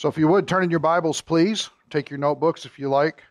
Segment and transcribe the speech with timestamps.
[0.00, 1.68] So if you would, turn in your Bibles, please.
[1.90, 3.22] Take your notebooks if you like.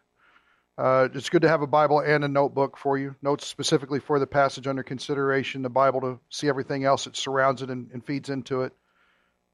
[0.77, 3.15] Uh, it's good to have a Bible and a notebook for you.
[3.23, 7.63] Notes specifically for the passage under consideration, the Bible to see everything else that surrounds
[7.63, 8.73] it and, and feeds into it.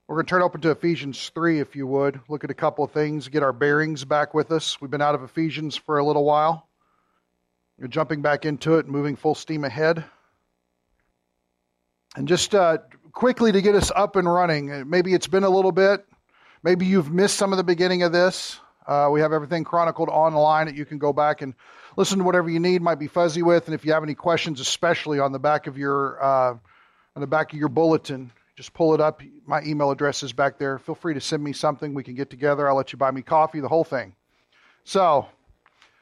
[0.09, 2.19] We're going to turn open to Ephesians 3, if you would.
[2.28, 4.81] Look at a couple of things, get our bearings back with us.
[4.81, 6.67] We've been out of Ephesians for a little while.
[7.79, 10.03] You're jumping back into it, moving full steam ahead.
[12.17, 12.79] And just uh,
[13.13, 16.05] quickly to get us up and running, maybe it's been a little bit.
[16.66, 18.59] Maybe you've missed some of the beginning of this.
[18.87, 21.53] Uh, we have everything chronicled online that you can go back and
[21.95, 23.67] listen to whatever you need, might be fuzzy with.
[23.67, 26.49] And if you have any questions, especially on the back of your uh,
[27.15, 29.21] on the back of your bulletin, just pull it up.
[29.45, 30.79] My email address is back there.
[30.79, 31.93] Feel free to send me something.
[31.93, 32.67] We can get together.
[32.67, 34.15] I'll let you buy me coffee, the whole thing.
[34.85, 35.27] So,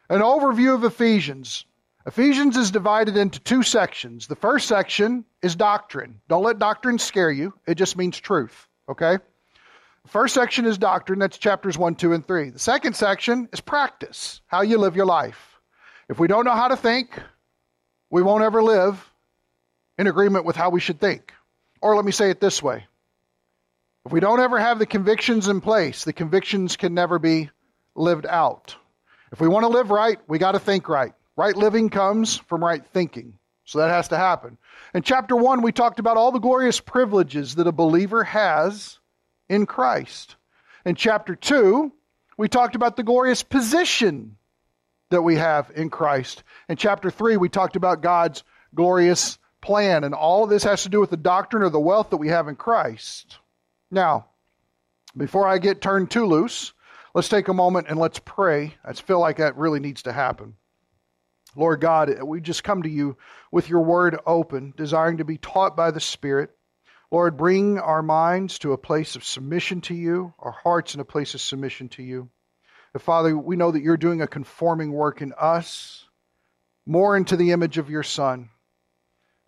[0.10, 1.66] an overview of Ephesians.
[2.06, 4.28] Ephesians is divided into two sections.
[4.28, 6.22] The first section is doctrine.
[6.30, 7.54] Don't let doctrine scare you.
[7.68, 8.70] It just means truth.
[8.88, 9.18] Okay?
[10.08, 12.50] First section is doctrine, that's chapters 1, 2, and 3.
[12.52, 15.60] The second section is practice, how you live your life.
[16.10, 17.18] If we don't know how to think,
[18.10, 19.12] we won't ever live
[19.98, 21.34] in agreement with how we should think.
[21.82, 22.86] Or let me say it this way
[24.06, 27.50] if we don't ever have the convictions in place, the convictions can never be
[27.96, 28.76] lived out.
[29.32, 31.14] If we want to live right, we got to think right.
[31.36, 33.40] Right living comes from right thinking.
[33.66, 34.58] So that has to happen.
[34.94, 39.00] In chapter 1, we talked about all the glorious privileges that a believer has
[39.50, 40.36] in Christ.
[40.86, 41.92] In chapter 2,
[42.38, 44.38] we talked about the glorious position
[45.12, 46.44] that we have in Christ.
[46.68, 50.90] In chapter 3, we talked about God's glorious plan, and all of this has to
[50.90, 53.38] do with the doctrine or the wealth that we have in Christ.
[53.92, 54.28] Now,
[55.16, 56.74] before I get turned too loose,
[57.14, 58.76] let's take a moment and let's pray.
[58.84, 60.56] I feel like that really needs to happen.
[61.56, 63.16] Lord God, we just come to you
[63.52, 66.50] with your word open, desiring to be taught by the Spirit.
[67.14, 71.06] Lord, bring our minds to a place of submission to you, our hearts in a
[71.06, 72.28] place of submission to you.
[72.96, 76.08] And Father, we know that you're doing a conforming work in us,
[76.88, 78.50] more into the image of your Son,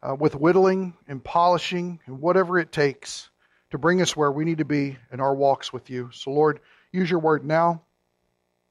[0.04, 3.32] uh, with whittling and polishing and whatever it takes
[3.72, 6.12] to bring us where we need to be in our walks with you.
[6.14, 6.60] So, Lord,
[6.92, 7.82] use your word now,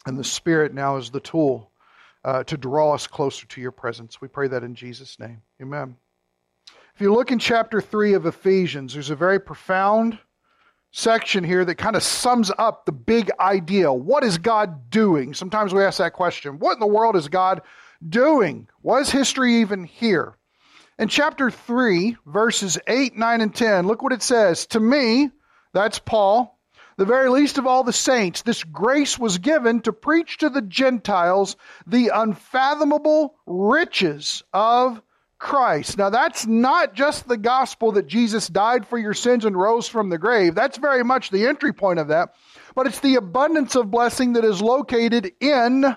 [0.07, 1.73] and the Spirit now is the tool
[2.23, 4.21] uh, to draw us closer to your presence.
[4.21, 5.43] We pray that in Jesus' name.
[5.61, 5.97] Amen.
[6.95, 10.17] If you look in chapter 3 of Ephesians, there's a very profound
[10.93, 13.93] section here that kind of sums up the big idea.
[13.93, 15.35] What is God doing?
[15.35, 17.63] Sometimes we ask that question What in the world is God
[18.09, 18.69] doing?
[18.81, 20.37] Was history even here?
[20.97, 24.67] In chapter 3, verses 8, 9, and 10, look what it says.
[24.67, 25.33] To me,
[25.73, 26.57] that's Paul,
[26.97, 30.63] the very least of all the saints, this grace was given to preach to the
[30.63, 31.57] Gentiles
[31.89, 35.03] the unfathomable riches of
[35.45, 35.99] Christ.
[35.99, 40.09] Now, that's not just the gospel that Jesus died for your sins and rose from
[40.09, 40.55] the grave.
[40.55, 42.31] That's very much the entry point of that.
[42.75, 45.95] But it's the abundance of blessing that is located in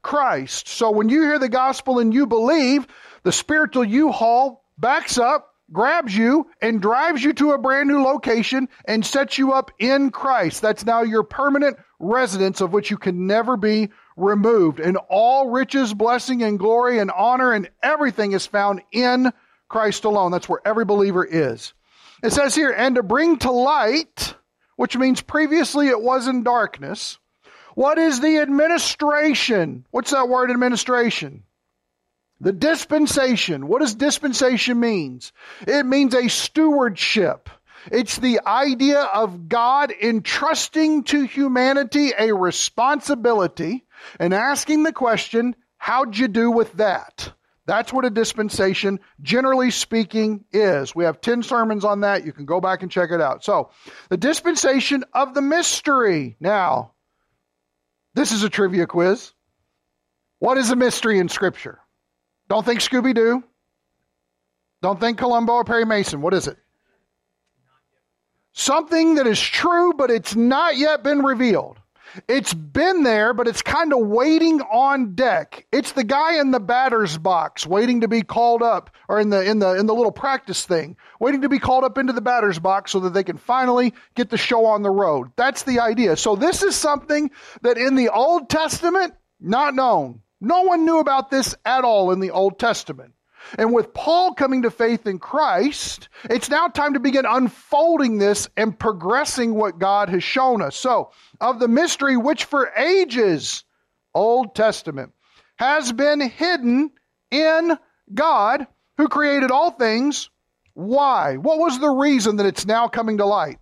[0.00, 0.68] Christ.
[0.68, 2.86] So when you hear the gospel and you believe,
[3.22, 8.02] the spiritual U haul backs up, grabs you, and drives you to a brand new
[8.02, 10.62] location and sets you up in Christ.
[10.62, 14.80] That's now your permanent residence of which you can never be removed.
[14.80, 19.32] And all riches, blessing, and glory, and honor, and everything is found in
[19.68, 20.32] Christ alone.
[20.32, 21.72] That's where every believer is.
[22.22, 24.34] It says here, and to bring to light,
[24.76, 27.18] which means previously it was in darkness.
[27.74, 29.84] What is the administration?
[29.90, 31.42] What's that word administration?
[32.40, 33.66] The dispensation.
[33.66, 35.32] What does dispensation means?
[35.66, 37.50] It means a stewardship.
[37.90, 43.84] It's the idea of God entrusting to humanity a responsibility
[44.18, 47.32] and asking the question, how'd you do with that?
[47.66, 50.94] That's what a dispensation, generally speaking, is.
[50.94, 52.24] We have 10 sermons on that.
[52.24, 53.44] You can go back and check it out.
[53.44, 53.70] So,
[54.08, 56.36] the dispensation of the mystery.
[56.38, 56.92] Now,
[58.14, 59.32] this is a trivia quiz.
[60.38, 61.80] What is a mystery in Scripture?
[62.48, 63.42] Don't think Scooby Doo.
[64.80, 66.20] Don't think Columbo or Perry Mason.
[66.20, 66.56] What is it?
[68.58, 71.76] Something that is true, but it's not yet been revealed.
[72.26, 75.66] It's been there, but it's kind of waiting on deck.
[75.70, 79.42] It's the guy in the batter's box waiting to be called up, or in the
[79.42, 82.58] in the in the little practice thing, waiting to be called up into the batter's
[82.58, 85.32] box so that they can finally get the show on the road.
[85.36, 86.16] That's the idea.
[86.16, 87.30] So this is something
[87.60, 90.22] that in the Old Testament, not known.
[90.40, 93.12] No one knew about this at all in the Old Testament.
[93.58, 98.48] And with Paul coming to faith in Christ, it's now time to begin unfolding this
[98.56, 100.76] and progressing what God has shown us.
[100.76, 101.10] So,
[101.40, 103.64] of the mystery which for ages,
[104.14, 105.12] Old Testament,
[105.56, 106.90] has been hidden
[107.30, 107.78] in
[108.12, 108.66] God
[108.96, 110.30] who created all things.
[110.74, 111.36] Why?
[111.36, 113.58] What was the reason that it's now coming to light?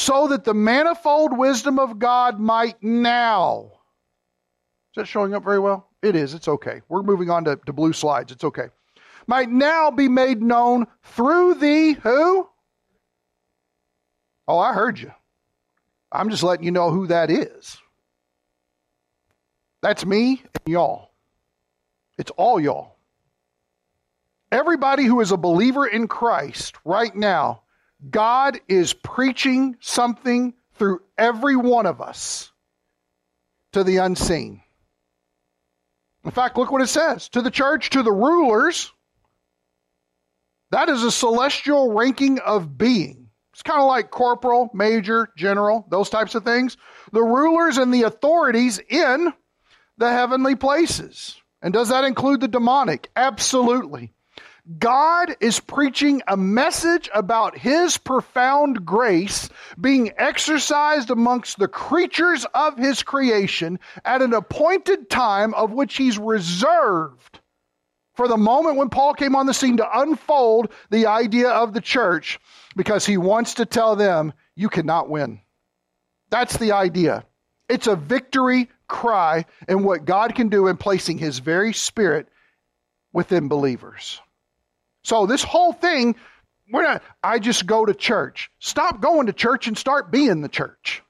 [0.00, 3.72] so that the manifold wisdom of God might now.
[4.90, 5.89] Is that showing up very well?
[6.02, 6.34] It is.
[6.34, 6.80] It's okay.
[6.88, 8.32] We're moving on to, to blue slides.
[8.32, 8.68] It's okay.
[9.26, 12.48] Might now be made known through the who?
[14.48, 15.12] Oh, I heard you.
[16.10, 17.78] I'm just letting you know who that is.
[19.82, 21.10] That's me and y'all.
[22.18, 22.96] It's all y'all.
[24.52, 27.62] Everybody who is a believer in Christ right now,
[28.10, 32.50] God is preaching something through every one of us
[33.72, 34.62] to the unseen.
[36.24, 38.92] In fact, look what it says to the church, to the rulers.
[40.70, 43.28] That is a celestial ranking of being.
[43.52, 46.76] It's kind of like corporal, major, general, those types of things.
[47.12, 49.32] The rulers and the authorities in
[49.98, 51.36] the heavenly places.
[51.60, 53.10] And does that include the demonic?
[53.16, 54.12] Absolutely.
[54.78, 59.48] God is preaching a message about His profound grace
[59.80, 66.18] being exercised amongst the creatures of His creation at an appointed time of which He's
[66.18, 67.40] reserved
[68.20, 71.80] for the moment when Paul came on the scene to unfold the idea of the
[71.80, 72.38] church
[72.76, 75.40] because he wants to tell them, you cannot win.
[76.28, 77.24] That's the idea.
[77.70, 82.28] It's a victory cry in what God can do in placing His very Spirit
[83.12, 84.20] within believers.
[85.02, 86.16] So this whole thing,
[86.70, 88.50] we're not, I just go to church.
[88.58, 91.02] Stop going to church and start being the church.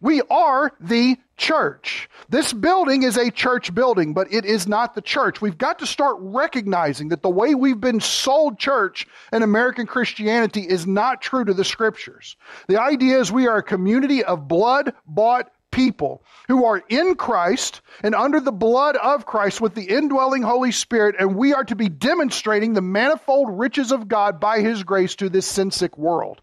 [0.00, 2.08] We are the church.
[2.28, 5.40] This building is a church building, but it is not the church.
[5.40, 10.62] We've got to start recognizing that the way we've been sold church in American Christianity
[10.62, 12.36] is not true to the scriptures.
[12.68, 17.80] The idea is we are a community of blood bought people who are in Christ
[18.04, 21.74] and under the blood of Christ with the indwelling Holy Spirit, and we are to
[21.74, 26.40] be demonstrating the manifold riches of God by His grace to this sin sick world.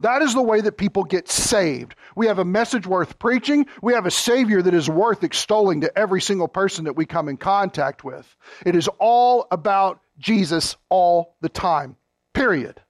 [0.00, 1.94] That is the way that people get saved.
[2.16, 3.66] We have a message worth preaching.
[3.82, 7.28] We have a Savior that is worth extolling to every single person that we come
[7.28, 8.34] in contact with.
[8.64, 11.96] It is all about Jesus all the time,
[12.32, 12.80] period.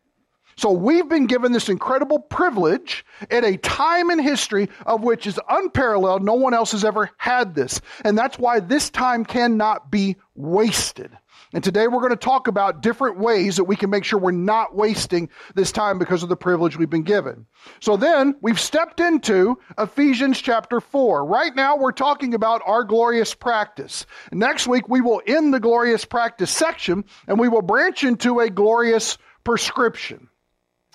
[0.60, 5.40] So we've been given this incredible privilege at a time in history of which is
[5.48, 6.22] unparalleled.
[6.22, 7.80] No one else has ever had this.
[8.04, 11.16] And that's why this time cannot be wasted.
[11.54, 14.32] And today we're going to talk about different ways that we can make sure we're
[14.32, 17.46] not wasting this time because of the privilege we've been given.
[17.80, 21.24] So then we've stepped into Ephesians chapter 4.
[21.24, 24.04] Right now we're talking about our glorious practice.
[24.30, 28.50] Next week we will end the glorious practice section and we will branch into a
[28.50, 30.28] glorious prescription.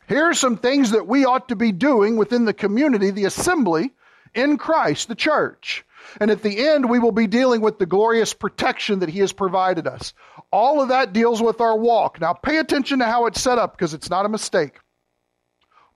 [0.07, 3.91] Here are some things that we ought to be doing within the community, the assembly
[4.33, 5.83] in Christ, the church.
[6.19, 9.33] And at the end, we will be dealing with the glorious protection that He has
[9.33, 10.13] provided us.
[10.51, 12.21] All of that deals with our walk.
[12.21, 14.79] Now, pay attention to how it's set up because it's not a mistake.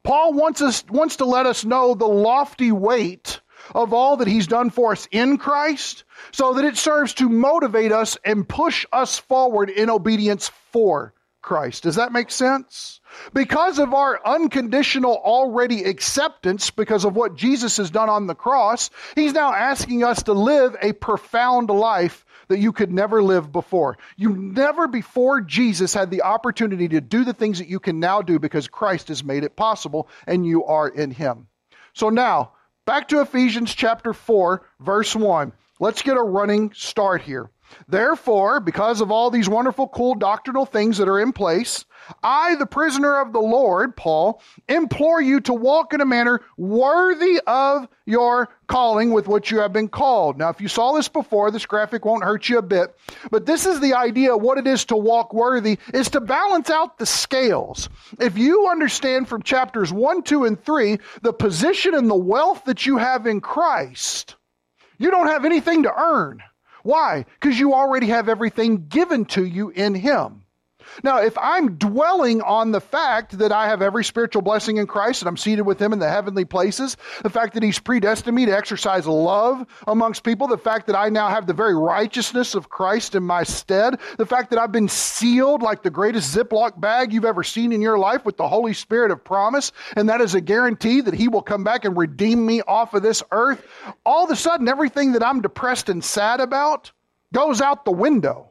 [0.03, 3.41] Paul wants, us, wants to let us know the lofty weight
[3.75, 7.91] of all that He's done for us in Christ so that it serves to motivate
[7.91, 11.83] us and push us forward in obedience for Christ.
[11.83, 12.99] Does that make sense?
[13.33, 18.89] Because of our unconditional already acceptance, because of what Jesus has done on the cross,
[19.15, 23.97] He's now asking us to live a profound life that you could never live before.
[24.17, 28.21] You never before Jesus had the opportunity to do the things that you can now
[28.21, 31.47] do because Christ has made it possible and you are in Him.
[31.93, 32.53] So now,
[32.85, 35.53] back to Ephesians chapter 4, verse 1.
[35.79, 37.49] Let's get a running start here.
[37.87, 41.85] Therefore, because of all these wonderful, cool doctrinal things that are in place,
[42.23, 47.39] I, the prisoner of the Lord, Paul, implore you to walk in a manner worthy
[47.45, 50.37] of your calling with which you have been called.
[50.37, 52.95] Now, if you saw this before, this graphic won't hurt you a bit,
[53.31, 56.97] but this is the idea what it is to walk worthy is to balance out
[56.97, 57.89] the scales.
[58.19, 62.85] If you understand from chapters 1, 2, and 3 the position and the wealth that
[62.85, 64.35] you have in Christ,
[64.97, 66.41] you don't have anything to earn.
[66.83, 67.25] Why?
[67.39, 70.38] Because you already have everything given to you in Him.
[71.03, 75.21] Now, if I'm dwelling on the fact that I have every spiritual blessing in Christ
[75.21, 78.45] and I'm seated with Him in the heavenly places, the fact that He's predestined me
[78.45, 82.69] to exercise love amongst people, the fact that I now have the very righteousness of
[82.69, 87.13] Christ in my stead, the fact that I've been sealed like the greatest Ziploc bag
[87.13, 90.35] you've ever seen in your life with the Holy Spirit of promise, and that is
[90.35, 93.65] a guarantee that He will come back and redeem me off of this earth,
[94.05, 96.91] all of a sudden, everything that I'm depressed and sad about
[97.33, 98.48] goes out the window.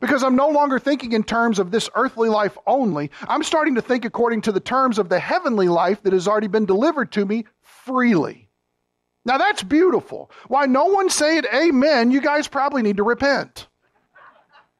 [0.00, 3.10] Because I'm no longer thinking in terms of this earthly life only.
[3.28, 6.46] I'm starting to think according to the terms of the heavenly life that has already
[6.48, 8.48] been delivered to me freely.
[9.24, 10.30] Now that's beautiful.
[10.46, 13.66] Why no one say it amen, you guys probably need to repent.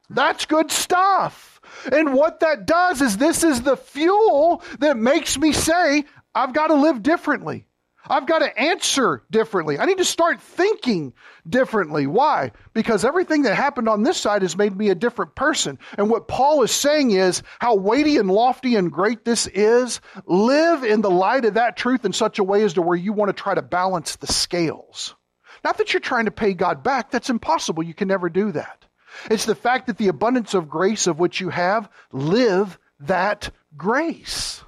[0.09, 1.61] That's good stuff.
[1.91, 6.67] And what that does is this is the fuel that makes me say, I've got
[6.67, 7.67] to live differently.
[8.07, 9.77] I've got to answer differently.
[9.77, 11.13] I need to start thinking
[11.47, 12.07] differently.
[12.07, 12.51] Why?
[12.73, 15.77] Because everything that happened on this side has made me a different person.
[15.97, 20.01] And what Paul is saying is how weighty and lofty and great this is.
[20.25, 23.13] Live in the light of that truth in such a way as to where you
[23.13, 25.15] want to try to balance the scales.
[25.63, 27.11] Not that you're trying to pay God back.
[27.11, 27.83] That's impossible.
[27.83, 28.85] You can never do that.
[29.29, 34.63] It's the fact that the abundance of grace of which you have, live that grace.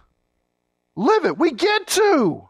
[0.96, 1.38] Live it.
[1.38, 2.50] We get to.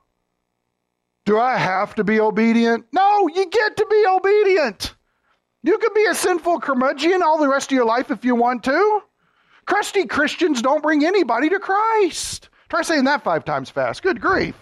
[1.25, 2.85] Do I have to be obedient?
[2.91, 4.95] No, you get to be obedient.
[5.63, 8.63] You can be a sinful curmudgeon all the rest of your life if you want
[8.63, 9.01] to.
[9.65, 12.49] Crusty Christians don't bring anybody to Christ.
[12.69, 14.01] Try saying that five times fast.
[14.01, 14.55] Good grief.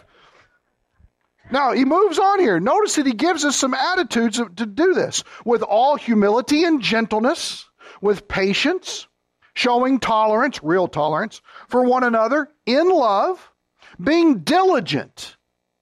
[1.51, 2.59] Now, he moves on here.
[2.59, 7.65] Notice that he gives us some attitudes to do this with all humility and gentleness,
[8.01, 9.07] with patience,
[9.55, 13.51] showing tolerance, real tolerance, for one another, in love,
[13.99, 15.37] being diligent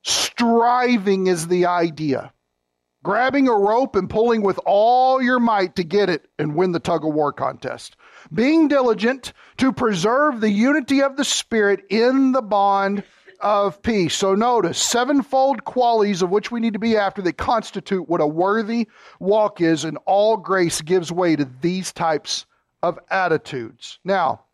[0.08, 2.32] Striving is the idea.
[3.04, 6.80] Grabbing a rope and pulling with all your might to get it and win the
[6.80, 7.96] tug of war contest.
[8.34, 13.04] Being diligent to preserve the unity of the Spirit in the bond
[13.42, 14.16] of peace.
[14.16, 18.28] So notice sevenfold qualities of which we need to be after that constitute what a
[18.28, 18.88] worthy
[19.20, 22.46] walk is, and all grace gives way to these types
[22.82, 24.00] of attitudes.
[24.04, 24.46] Now,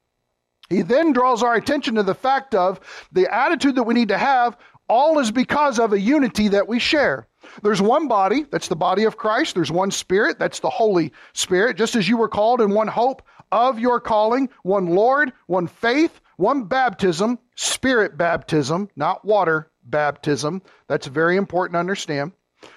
[0.69, 2.79] he then draws our attention to the fact of
[3.11, 6.79] the attitude that we need to have all is because of a unity that we
[6.79, 7.27] share.
[7.61, 9.55] There's one body, that's the body of Christ.
[9.55, 13.21] There's one spirit, that's the Holy Spirit, just as you were called in one hope
[13.51, 20.61] of your calling, one Lord, one faith, one baptism, spirit baptism, not water baptism.
[20.87, 22.31] That's very important to understand.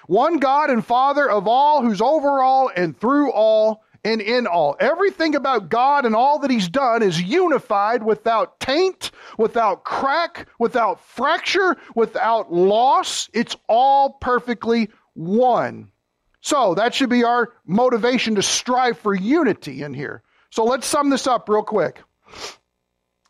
[0.07, 4.77] One God and Father of all, who's over all and through all and in all.
[4.79, 11.01] Everything about God and all that He's done is unified without taint, without crack, without
[11.01, 13.29] fracture, without loss.
[13.33, 15.91] It's all perfectly one.
[16.39, 20.23] So that should be our motivation to strive for unity in here.
[20.51, 22.01] So let's sum this up real quick.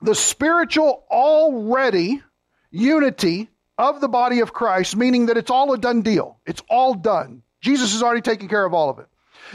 [0.02, 2.22] The spiritual already
[2.70, 6.40] unity of the body of Christ, meaning that it's all a done deal.
[6.46, 7.42] It's all done.
[7.62, 9.08] Jesus has already taken care of all of it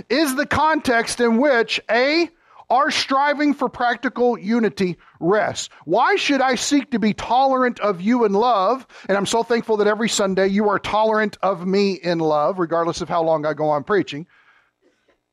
[0.09, 2.29] is the context in which A,
[2.71, 5.69] our striving for practical unity rests.
[5.85, 8.87] Why should I seek to be tolerant of you in love?
[9.09, 13.03] And I'm so thankful that every Sunday you are tolerant of me in love, regardless
[13.03, 14.27] of how long I go on preaching.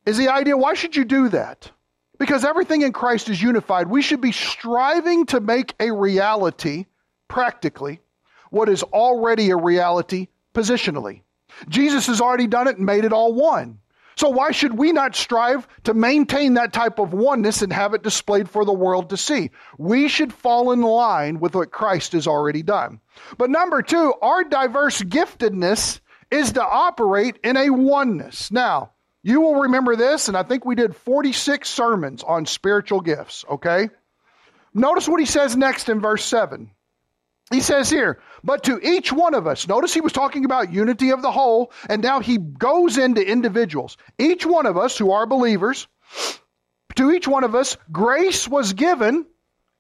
[0.06, 1.72] Is the idea, why should you do that?
[2.18, 3.88] Because everything in Christ is unified.
[3.88, 6.88] We should be striving to make a reality,
[7.30, 8.02] practically,
[8.50, 11.22] what is already a reality positionally.
[11.70, 13.80] Jesus has already done it and made it all one.
[14.20, 18.04] So why should we not strive to maintain that type of oneness and have it
[18.04, 19.52] displayed for the world to see?
[19.78, 23.00] We should fall in line with what Christ has already done.
[23.38, 28.52] But number two, our diverse giftedness is to operate in a oneness.
[28.52, 28.92] Now,
[29.24, 33.88] you will remember this, and I think we did 46 sermons on spiritual gifts, okay?
[34.74, 36.70] Notice what he says next in verse 7.
[37.52, 41.12] He says here, but to each one of us, notice he was talking about unity
[41.12, 43.98] of the whole, and now he goes into individuals.
[44.18, 45.88] Each one of us who are believers,
[46.96, 49.26] to each one of us, grace was given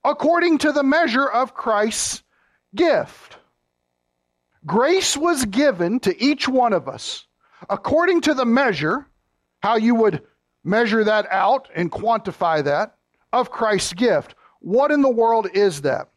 [0.04, 2.24] according to the measure of Christ's
[2.76, 3.38] gift.
[4.66, 7.26] Grace was given to each one of us
[7.70, 9.06] according to the measure,
[9.62, 10.24] how you would
[10.64, 12.96] measure that out and quantify that,
[13.34, 14.36] of Christ's gift.
[14.60, 16.10] What in the world is that?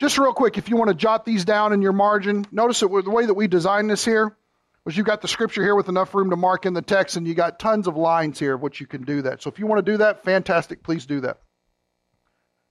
[0.00, 2.88] Just real quick, if you want to jot these down in your margin, notice that
[2.88, 4.36] the way that we designed this here
[4.84, 7.26] was you've got the scripture here with enough room to mark in the text, and
[7.26, 9.42] you got tons of lines here of which you can do that.
[9.42, 11.40] So if you want to do that, fantastic, please do that.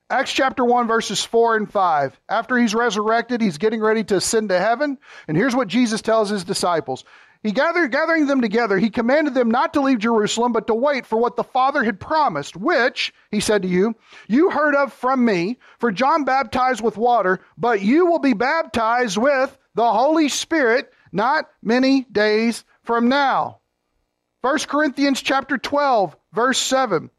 [0.10, 2.20] Acts chapter 1, verses 4 and 5.
[2.30, 4.98] After he's resurrected, he's getting ready to ascend to heaven.
[5.28, 7.04] And here's what Jesus tells his disciples
[7.44, 11.06] he gathered, gathering them together, he commanded them not to leave Jerusalem, but to wait
[11.06, 13.96] for what the Father had promised, which, he said to you,
[14.28, 15.58] you heard of from me.
[15.80, 21.50] For John baptized with water, but you will be baptized with the Holy Spirit not
[21.62, 23.60] many days from now.
[24.42, 27.10] 1 Corinthians chapter 12, verse 7.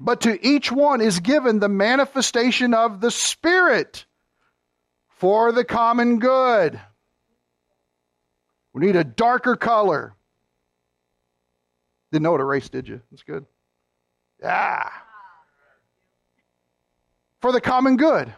[0.00, 4.06] But to each one is given the manifestation of the Spirit
[5.08, 6.80] for the common good.
[8.74, 10.14] We need a darker color.
[12.12, 13.00] Didn't know what a race, did you?
[13.10, 13.46] That's good.
[14.42, 14.90] Yeah.
[17.40, 18.34] For the common good.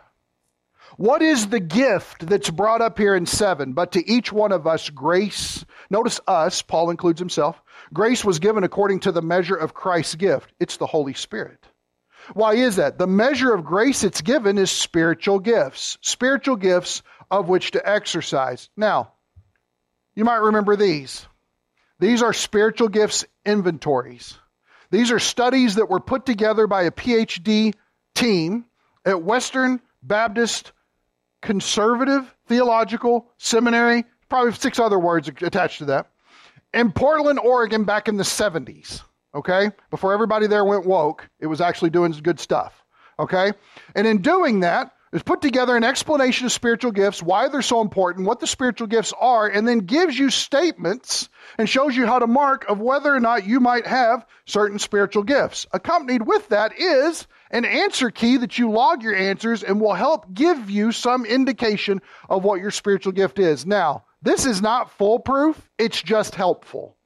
[0.97, 3.73] What is the gift that's brought up here in 7?
[3.73, 5.65] But to each one of us, grace.
[5.91, 7.61] Notice us, Paul includes himself.
[7.93, 10.53] Grace was given according to the measure of Christ's gift.
[10.61, 11.67] It's the Holy Spirit.
[12.35, 12.99] Why is that?
[12.99, 15.99] The measure of grace it's given is spiritual gifts.
[16.01, 18.69] Spiritual gifts of which to exercise.
[18.77, 19.13] Now,
[20.17, 21.27] you might remember these.
[22.01, 24.37] These are spiritual gifts inventories.
[24.91, 27.75] These are studies that were put together by a PhD
[28.15, 28.65] team
[29.05, 30.73] at Western Baptist
[31.43, 36.11] Conservative Theological Seminary, probably six other words attached to that,
[36.73, 39.03] in Portland, Oregon, back in the 70s.
[39.35, 39.71] Okay?
[39.91, 42.85] Before everybody there went woke, it was actually doing good stuff.
[43.19, 43.53] Okay?
[43.95, 47.81] And in doing that, it's put together an explanation of spiritual gifts, why they're so
[47.81, 52.19] important, what the spiritual gifts are, and then gives you statements and shows you how
[52.19, 55.67] to mark of whether or not you might have certain spiritual gifts.
[55.73, 60.33] Accompanied with that is an answer key that you log your answers and will help
[60.35, 63.65] give you some indication of what your spiritual gift is.
[63.65, 66.97] Now, this is not foolproof, it's just helpful.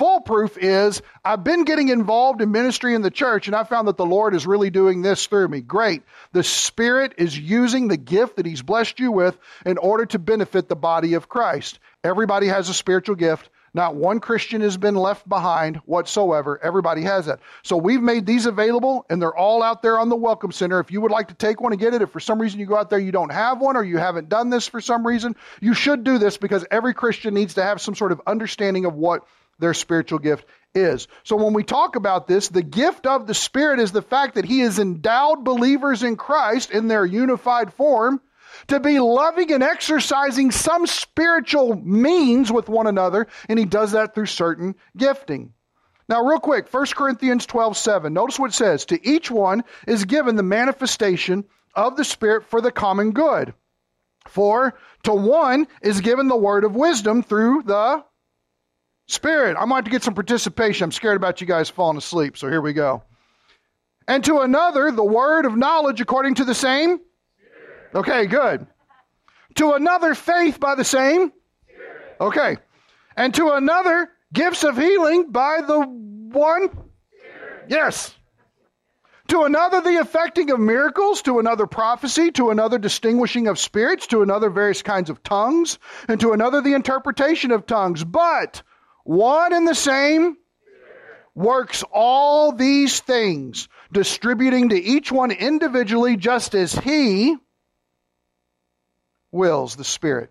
[0.00, 3.98] Foolproof is I've been getting involved in ministry in the church and I found that
[3.98, 5.60] the Lord is really doing this through me.
[5.60, 6.04] Great.
[6.32, 10.70] The Spirit is using the gift that He's blessed you with in order to benefit
[10.70, 11.80] the body of Christ.
[12.02, 13.50] Everybody has a spiritual gift.
[13.74, 16.58] Not one Christian has been left behind whatsoever.
[16.62, 17.40] Everybody has that.
[17.62, 20.80] So we've made these available and they're all out there on the Welcome Center.
[20.80, 22.64] If you would like to take one and get it, if for some reason you
[22.64, 25.36] go out there you don't have one or you haven't done this for some reason,
[25.60, 28.94] you should do this because every Christian needs to have some sort of understanding of
[28.94, 29.26] what
[29.60, 31.08] their spiritual gift is.
[31.24, 34.44] So when we talk about this, the gift of the Spirit is the fact that
[34.44, 38.20] He has endowed believers in Christ in their unified form
[38.68, 44.14] to be loving and exercising some spiritual means with one another, and He does that
[44.14, 45.52] through certain gifting.
[46.08, 48.12] Now, real quick, 1 Corinthians 12 7.
[48.12, 48.86] Notice what it says.
[48.86, 53.54] To each one is given the manifestation of the Spirit for the common good.
[54.26, 54.74] For
[55.04, 58.04] to one is given the word of wisdom through the
[59.10, 60.84] Spirit, I'm going to get some participation.
[60.84, 63.02] I'm scared about you guys falling asleep, so here we go.
[64.06, 67.00] And to another, the word of knowledge according to the same?
[67.92, 68.66] Okay, good.
[69.56, 71.32] To another, faith by the same?
[72.20, 72.56] Okay.
[73.16, 76.68] And to another, gifts of healing by the one?
[77.68, 78.14] Yes.
[79.28, 84.22] To another, the effecting of miracles, to another, prophecy, to another, distinguishing of spirits, to
[84.22, 88.04] another, various kinds of tongues, and to another, the interpretation of tongues.
[88.04, 88.62] But
[89.10, 90.36] one and the same
[91.34, 97.36] works all these things, distributing to each one individually just as he
[99.32, 100.30] wills the Spirit.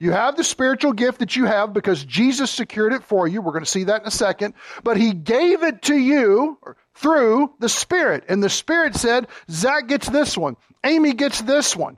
[0.00, 3.40] You have the spiritual gift that you have because Jesus secured it for you.
[3.40, 4.54] We're going to see that in a second.
[4.82, 6.58] But he gave it to you
[6.96, 8.24] through the Spirit.
[8.28, 10.56] And the Spirit said, Zach gets this one.
[10.82, 11.96] Amy gets this one.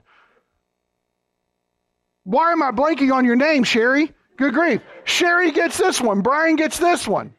[2.23, 4.13] Why am I blanking on your name, Sherry?
[4.41, 4.81] Good grief.
[5.03, 6.21] Sherry gets this one.
[6.21, 7.35] Brian gets this one.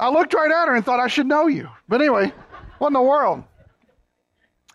[0.00, 1.68] I looked right at her and thought I should know you.
[1.86, 2.32] But anyway,
[2.78, 3.44] what in the world?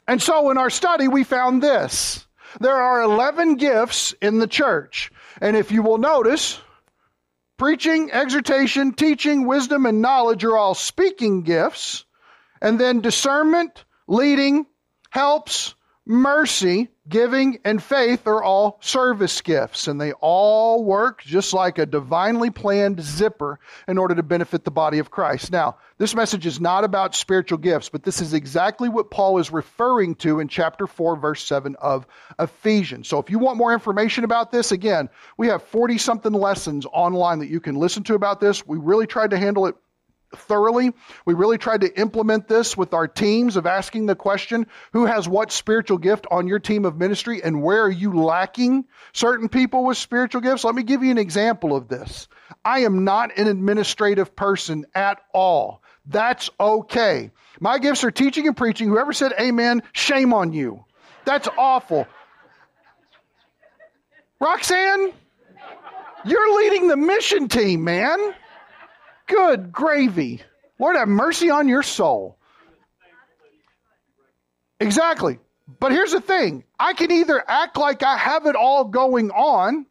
[0.07, 2.25] And so in our study, we found this.
[2.61, 5.11] There are 11 gifts in the church.
[5.41, 6.61] And if you will notice,
[7.57, 12.05] preaching, exhortation, teaching, wisdom, and knowledge are all speaking gifts.
[12.61, 14.65] And then discernment, leading,
[15.09, 15.75] helps,
[16.05, 21.85] mercy, giving, and faith are all service gifts, and they all work just like a
[21.85, 25.51] divinely planned zipper in order to benefit the body of Christ.
[25.51, 29.51] Now, this message is not about spiritual gifts, but this is exactly what Paul is
[29.51, 32.05] referring to in chapter 4, verse 7 of
[32.39, 33.07] Ephesians.
[33.07, 37.39] So if you want more information about this, again, we have 40 something lessons online
[37.39, 38.65] that you can listen to about this.
[38.67, 39.75] We really tried to handle it
[40.35, 40.91] thoroughly.
[41.25, 45.27] We really tried to implement this with our teams of asking the question who has
[45.27, 49.85] what spiritual gift on your team of ministry and where are you lacking certain people
[49.85, 50.63] with spiritual gifts?
[50.63, 52.27] Let me give you an example of this.
[52.63, 55.81] I am not an administrative person at all.
[56.05, 57.31] That's okay.
[57.59, 58.89] My gifts are teaching and preaching.
[58.89, 60.83] Whoever said amen, shame on you.
[61.25, 62.07] That's awful.
[64.39, 65.13] Roxanne,
[66.25, 68.33] you're leading the mission team, man.
[69.33, 70.43] Good gravy.
[70.77, 72.37] Lord have mercy on your soul.
[74.79, 75.39] Exactly.
[75.79, 79.87] But here's the thing I can either act like I have it all going on,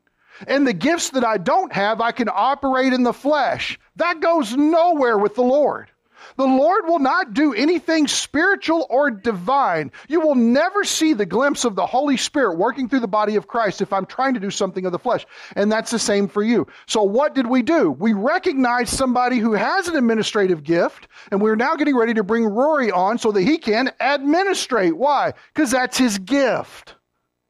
[0.47, 3.81] and the gifts that I don't have, I can operate in the flesh.
[3.97, 5.91] That goes nowhere with the Lord.
[6.37, 9.93] The Lord will not do anything spiritual or divine.
[10.09, 13.47] You will never see the glimpse of the Holy Spirit working through the body of
[13.47, 15.27] Christ if I'm trying to do something of the flesh.
[15.57, 16.67] And that's the same for you.
[16.87, 17.91] So what did we do?
[17.91, 22.45] We recognized somebody who has an administrative gift, and we're now getting ready to bring
[22.45, 24.97] Rory on so that he can administrate.
[24.97, 25.35] Why?
[25.55, 26.97] Because that's his gift.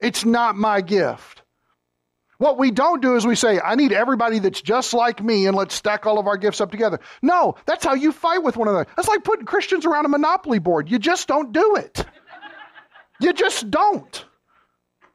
[0.01, 1.42] It's not my gift.
[2.43, 5.57] What we don't do is we say, I need everybody that's just like me and
[5.57, 6.99] let's stack all of our gifts up together.
[7.23, 8.89] No, that's how you fight with one another.
[8.97, 10.91] That's like putting Christians around a monopoly board.
[10.91, 12.05] You just don't do it.
[13.21, 14.25] You just don't.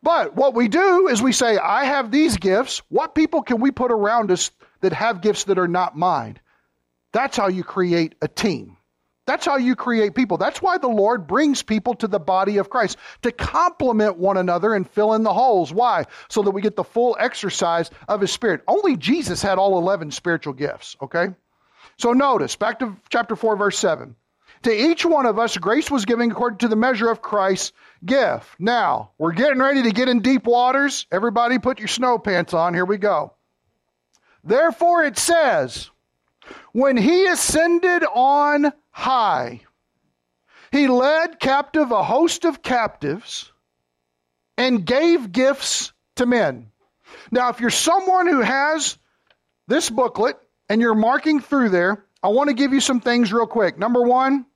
[0.01, 2.81] But what we do is we say, I have these gifts.
[2.87, 6.39] What people can we put around us that have gifts that are not mine?
[7.11, 8.76] That's how you create a team.
[9.27, 10.37] That's how you create people.
[10.37, 14.73] That's why the Lord brings people to the body of Christ to complement one another
[14.73, 15.71] and fill in the holes.
[15.71, 16.05] Why?
[16.29, 18.61] So that we get the full exercise of His Spirit.
[18.67, 21.27] Only Jesus had all 11 spiritual gifts, okay?
[21.97, 24.15] So notice, back to chapter 4, verse 7.
[24.63, 27.73] To each one of us, grace was given according to the measure of Christ's
[28.05, 28.49] gift.
[28.59, 31.05] Now, we're getting ready to get in deep waters.
[31.11, 32.73] Everybody put your snow pants on.
[32.73, 33.33] Here we go.
[34.45, 35.89] Therefore, it says,
[36.71, 39.61] when he ascended on high,
[40.71, 43.51] he led captive a host of captives
[44.57, 46.71] and gave gifts to men.
[47.31, 48.97] Now, if you're someone who has
[49.67, 53.45] this booklet and you're marking through there, I want to give you some things real
[53.45, 53.77] quick.
[53.77, 54.47] Number one,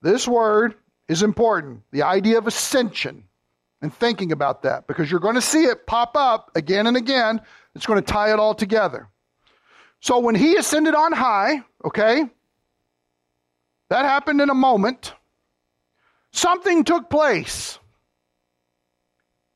[0.00, 0.76] this word
[1.08, 3.24] is important the idea of ascension
[3.82, 7.42] and thinking about that because you're going to see it pop up again and again.
[7.74, 9.08] It's going to tie it all together.
[10.00, 12.24] So when he ascended on high, okay,
[13.88, 15.14] that happened in a moment.
[16.32, 17.78] Something took place.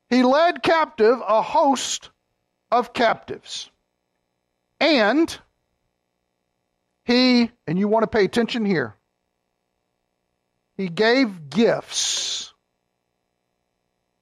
[0.09, 2.11] He led captive a host
[2.71, 3.71] of captives.
[4.81, 5.37] And
[7.05, 8.97] he, and you want to pay attention here,
[10.77, 12.55] he gave gifts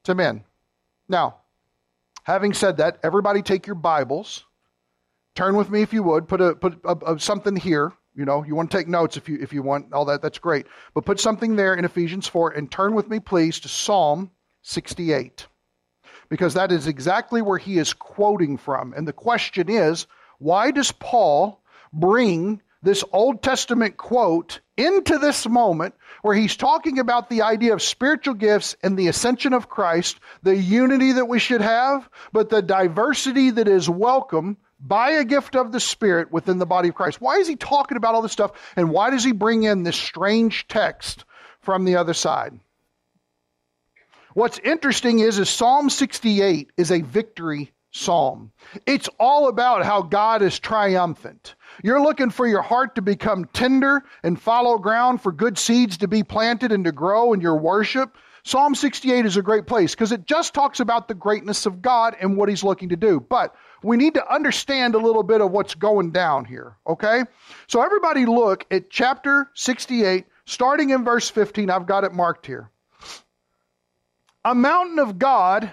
[0.05, 0.45] to men.
[1.09, 1.37] Now,
[2.25, 4.45] having said that, everybody take your Bibles.
[5.35, 6.27] Turn with me if you would.
[6.27, 7.93] Put a put a, a, something here.
[8.19, 10.23] You know, you want to take notes if you if you want all that.
[10.23, 10.67] That's great.
[10.93, 15.13] But put something there in Ephesians four and turn with me, please, to Psalm sixty
[15.13, 15.47] eight,
[16.29, 18.93] because that is exactly where he is quoting from.
[18.93, 25.95] And the question is, why does Paul bring this Old Testament quote into this moment
[26.23, 30.57] where he's talking about the idea of spiritual gifts and the ascension of Christ, the
[30.57, 35.73] unity that we should have, but the diversity that is welcome by a gift of
[35.73, 37.21] the Spirit within the body of Christ.
[37.21, 38.53] Why is he talking about all this stuff?
[38.77, 41.25] And why does he bring in this strange text
[41.61, 42.59] from the other side?
[44.35, 48.53] What's interesting is, is Psalm 68 is a victory psalm.
[48.87, 51.55] It's all about how God is triumphant.
[51.83, 56.09] You're looking for your heart to become tender and follow ground for good seeds to
[56.09, 58.17] be planted and to grow in your worship.
[58.45, 62.17] Psalm 68 is a great place because it just talks about the greatness of God
[62.21, 63.21] and what He's looking to do.
[63.21, 67.23] But we need to understand a little bit of what's going down here, okay?
[67.67, 71.71] So, everybody look at chapter 68, starting in verse 15.
[71.71, 72.71] I've got it marked here.
[74.45, 75.71] A mountain of God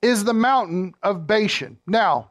[0.00, 1.78] is the mountain of Bashan.
[1.86, 2.30] Now,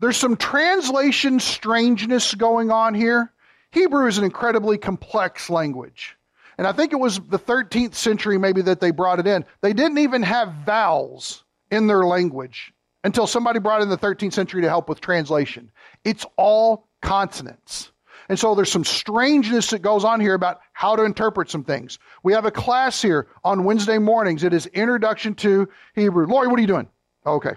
[0.00, 3.32] there's some translation strangeness going on here.
[3.70, 6.16] Hebrew is an incredibly complex language.
[6.58, 9.44] And I think it was the 13th century maybe that they brought it in.
[9.62, 14.62] They didn't even have vowels in their language until somebody brought in the 13th century
[14.62, 15.70] to help with translation.
[16.04, 17.90] It's all consonants.
[18.28, 21.98] And so there's some strangeness that goes on here about how to interpret some things.
[22.22, 24.44] We have a class here on Wednesday mornings.
[24.44, 26.26] It is Introduction to Hebrew.
[26.26, 26.88] Lori, what are you doing?
[27.26, 27.54] okay.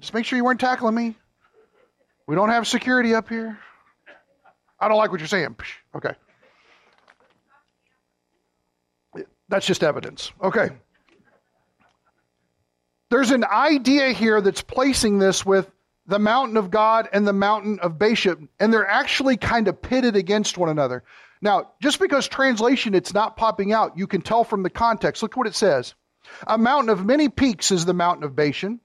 [0.00, 1.14] Just make sure you weren't tackling me.
[2.26, 3.58] We don't have security up here.
[4.80, 5.56] I don't like what you're saying.
[5.94, 6.14] Okay.
[9.48, 10.32] That's just evidence.
[10.42, 10.70] Okay.
[13.10, 15.70] There's an idea here that's placing this with
[16.06, 20.16] the mountain of God and the mountain of Bashan, and they're actually kind of pitted
[20.16, 21.02] against one another.
[21.40, 25.22] Now, just because translation it's not popping out, you can tell from the context.
[25.22, 25.94] Look what it says.
[26.46, 28.80] A mountain of many peaks is the mountain of Bashan.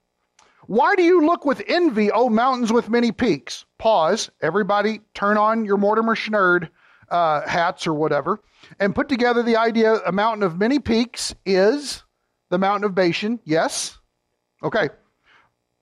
[0.67, 3.65] Why do you look with envy, O mountains with many peaks?
[3.77, 4.29] Pause.
[4.41, 6.69] Everybody turn on your Mortimer Snerd
[7.09, 8.39] uh, hats or whatever
[8.79, 12.03] and put together the idea a mountain of many peaks is
[12.49, 13.39] the mountain of Bashan.
[13.45, 13.97] Yes?
[14.63, 14.89] Okay.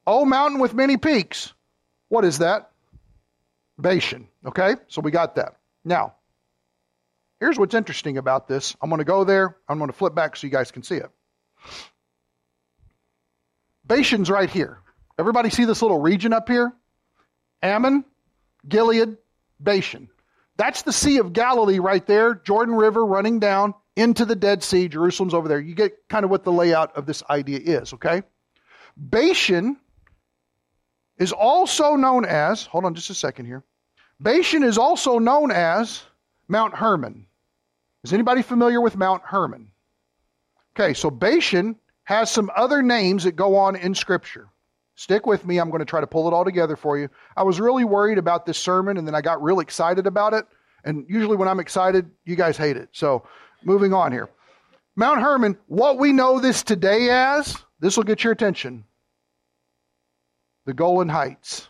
[0.06, 1.54] O mountain with many peaks.
[2.10, 2.72] What is that?
[3.78, 4.28] Bashan.
[4.46, 4.76] Okay?
[4.88, 5.58] So we got that.
[5.84, 6.16] Now,
[7.40, 8.76] here's what's interesting about this.
[8.82, 9.58] I'm going to go there.
[9.68, 11.10] I'm going to flip back so you guys can see it.
[13.86, 14.80] Bashan's right here.
[15.20, 16.74] Everybody see this little region up here?
[17.64, 18.06] Ammon,
[18.68, 19.18] Gilead,
[19.60, 20.10] Bashan.
[20.58, 24.88] That's the Sea of Galilee right there, Jordan River running down into the Dead Sea.
[24.88, 25.60] Jerusalem's over there.
[25.60, 28.24] You get kind of what the layout of this idea is, okay?
[28.98, 29.78] Bashan
[31.18, 33.64] is also known as, hold on just a second here.
[34.20, 36.04] Bashan is also known as
[36.48, 37.28] Mount Hermon.
[38.04, 39.72] Is anybody familiar with Mount Hermon?
[40.76, 44.48] Okay, so Bashan has some other names that go on in Scripture.
[44.96, 45.60] Stick with me.
[45.60, 47.10] I'm going to try to pull it all together for you.
[47.36, 50.46] I was really worried about this sermon, and then I got real excited about it.
[50.84, 52.90] And usually, when I'm excited, you guys hate it.
[52.94, 53.28] So,
[53.64, 54.30] moving on here.
[54.96, 58.84] Mount Hermon, what we know this today as, this will get your attention.
[60.68, 61.70] The Golan Heights.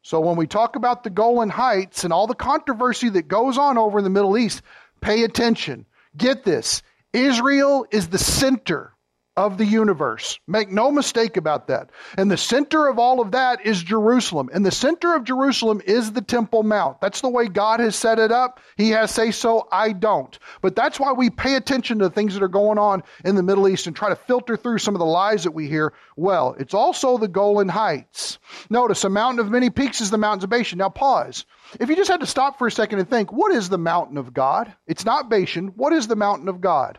[0.00, 3.76] So when we talk about the Golan Heights and all the controversy that goes on
[3.76, 4.62] over in the Middle East,
[5.02, 5.84] pay attention.
[6.16, 6.82] Get this.
[7.12, 8.94] Israel is the center
[9.40, 10.38] of the universe.
[10.46, 11.90] Make no mistake about that.
[12.18, 14.50] And the center of all of that is Jerusalem.
[14.52, 17.00] And the center of Jerusalem is the Temple Mount.
[17.00, 18.60] That's the way God has set it up.
[18.76, 20.38] He has say so, I don't.
[20.60, 23.42] But that's why we pay attention to the things that are going on in the
[23.42, 25.94] Middle East and try to filter through some of the lies that we hear.
[26.16, 28.38] Well, it's also the Golan Heights.
[28.68, 30.78] Notice a mountain of many peaks is the mountains of Bashan.
[30.78, 31.46] Now pause.
[31.80, 34.18] If you just had to stop for a second and think, what is the mountain
[34.18, 34.72] of God?
[34.86, 35.68] It's not Bashan.
[35.68, 36.98] What is the mountain of God?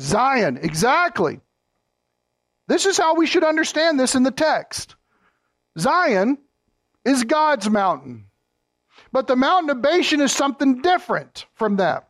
[0.00, 0.58] Zion.
[0.60, 1.40] Exactly.
[2.68, 4.96] This is how we should understand this in the text.
[5.78, 6.38] Zion
[7.04, 8.26] is God's mountain.
[9.10, 12.08] But the mountain of Bashan is something different from that.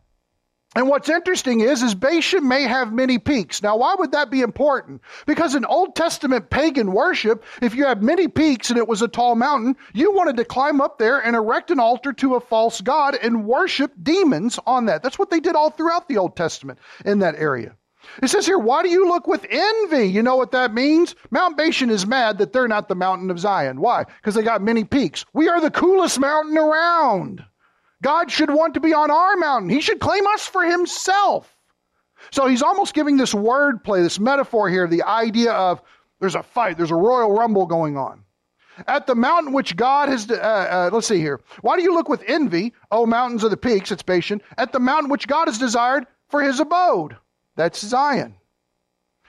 [0.75, 3.62] And what's interesting is, is Bashan may have many peaks.
[3.62, 5.03] Now, why would that be important?
[5.27, 9.09] Because in Old Testament pagan worship, if you had many peaks and it was a
[9.09, 12.81] tall mountain, you wanted to climb up there and erect an altar to a false
[12.81, 15.03] god and worship demons on that.
[15.03, 17.77] That's what they did all throughout the Old Testament in that area.
[18.20, 20.07] It says here, why do you look with envy?
[20.07, 21.14] You know what that means?
[21.31, 23.81] Mount Bashan is mad that they're not the mountain of Zion.
[23.81, 24.05] Why?
[24.05, 25.25] Because they got many peaks.
[25.33, 27.44] We are the coolest mountain around.
[28.03, 29.70] God should want to be on our mountain.
[29.70, 31.57] He should claim us for himself.
[32.31, 35.81] So he's almost giving this word play, this metaphor here, the idea of
[36.20, 38.25] there's a fight, there's a royal rumble going on.
[38.87, 41.40] At the mountain which God has, uh, uh, let's see here.
[41.61, 44.81] Why do you look with envy, O mountains of the peaks, it's Bashan, at the
[44.81, 47.16] mountain which God has desired for his abode?
[47.57, 48.37] That's Zion.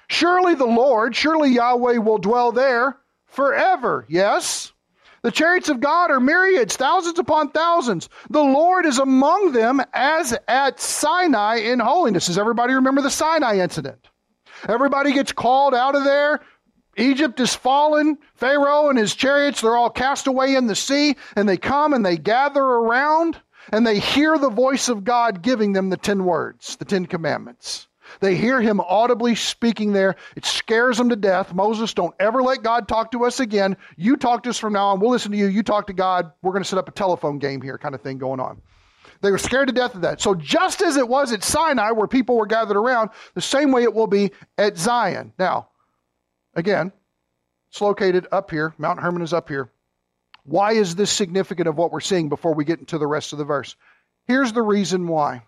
[0.07, 4.05] Surely the Lord, surely Yahweh will dwell there forever.
[4.09, 4.71] Yes?
[5.23, 8.09] The chariots of God are myriads, thousands upon thousands.
[8.29, 12.27] The Lord is among them as at Sinai in holiness.
[12.27, 14.09] Does everybody remember the Sinai incident?
[14.67, 16.41] Everybody gets called out of there.
[16.97, 18.17] Egypt is fallen.
[18.35, 22.05] Pharaoh and his chariots, they're all cast away in the sea, and they come and
[22.05, 23.37] they gather around
[23.71, 27.87] and they hear the voice of God giving them the ten words, the ten commandments.
[28.19, 30.15] They hear him audibly speaking there.
[30.35, 31.53] It scares them to death.
[31.53, 33.77] Moses, don't ever let God talk to us again.
[33.97, 34.99] You talk to us from now on.
[34.99, 35.47] We'll listen to you.
[35.47, 36.31] You talk to God.
[36.41, 38.61] We're going to set up a telephone game here, kind of thing going on.
[39.21, 40.19] They were scared to death of that.
[40.19, 43.83] So, just as it was at Sinai, where people were gathered around, the same way
[43.83, 45.31] it will be at Zion.
[45.39, 45.69] Now,
[46.55, 46.91] again,
[47.69, 48.73] it's located up here.
[48.77, 49.71] Mount Hermon is up here.
[50.43, 53.39] Why is this significant of what we're seeing before we get into the rest of
[53.39, 53.77] the verse?
[54.25, 55.43] Here's the reason why.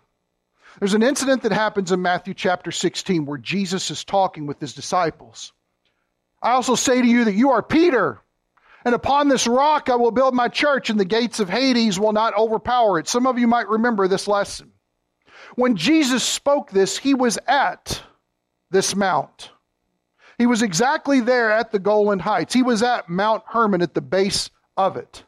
[0.78, 4.74] There's an incident that happens in Matthew chapter 16 where Jesus is talking with his
[4.74, 5.52] disciples.
[6.42, 8.20] I also say to you that you are Peter,
[8.84, 12.12] and upon this rock I will build my church, and the gates of Hades will
[12.12, 13.08] not overpower it.
[13.08, 14.72] Some of you might remember this lesson.
[15.54, 18.02] When Jesus spoke this, he was at
[18.70, 19.50] this mount.
[20.36, 22.52] He was exactly there at the Golan Heights.
[22.52, 25.24] He was at Mount Hermon at the base of it.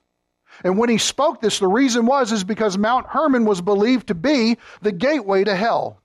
[0.65, 4.15] And when he spoke this, the reason was is because Mount Hermon was believed to
[4.15, 6.01] be the gateway to hell.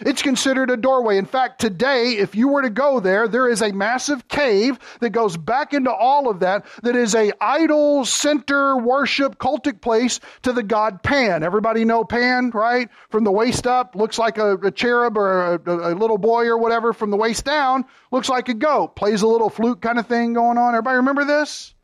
[0.00, 1.18] It's considered a doorway.
[1.18, 5.10] In fact, today, if you were to go there, there is a massive cave that
[5.10, 10.52] goes back into all of that, that is a idol center worship cultic place to
[10.52, 11.42] the god Pan.
[11.42, 12.88] Everybody know Pan, right?
[13.10, 16.56] From the waist up, looks like a, a cherub or a, a, little boy or
[16.56, 16.92] whatever.
[16.92, 18.96] From the waist down, looks like a goat.
[18.96, 20.74] Plays a little flute kind of thing going on.
[20.74, 21.74] Everybody remember this?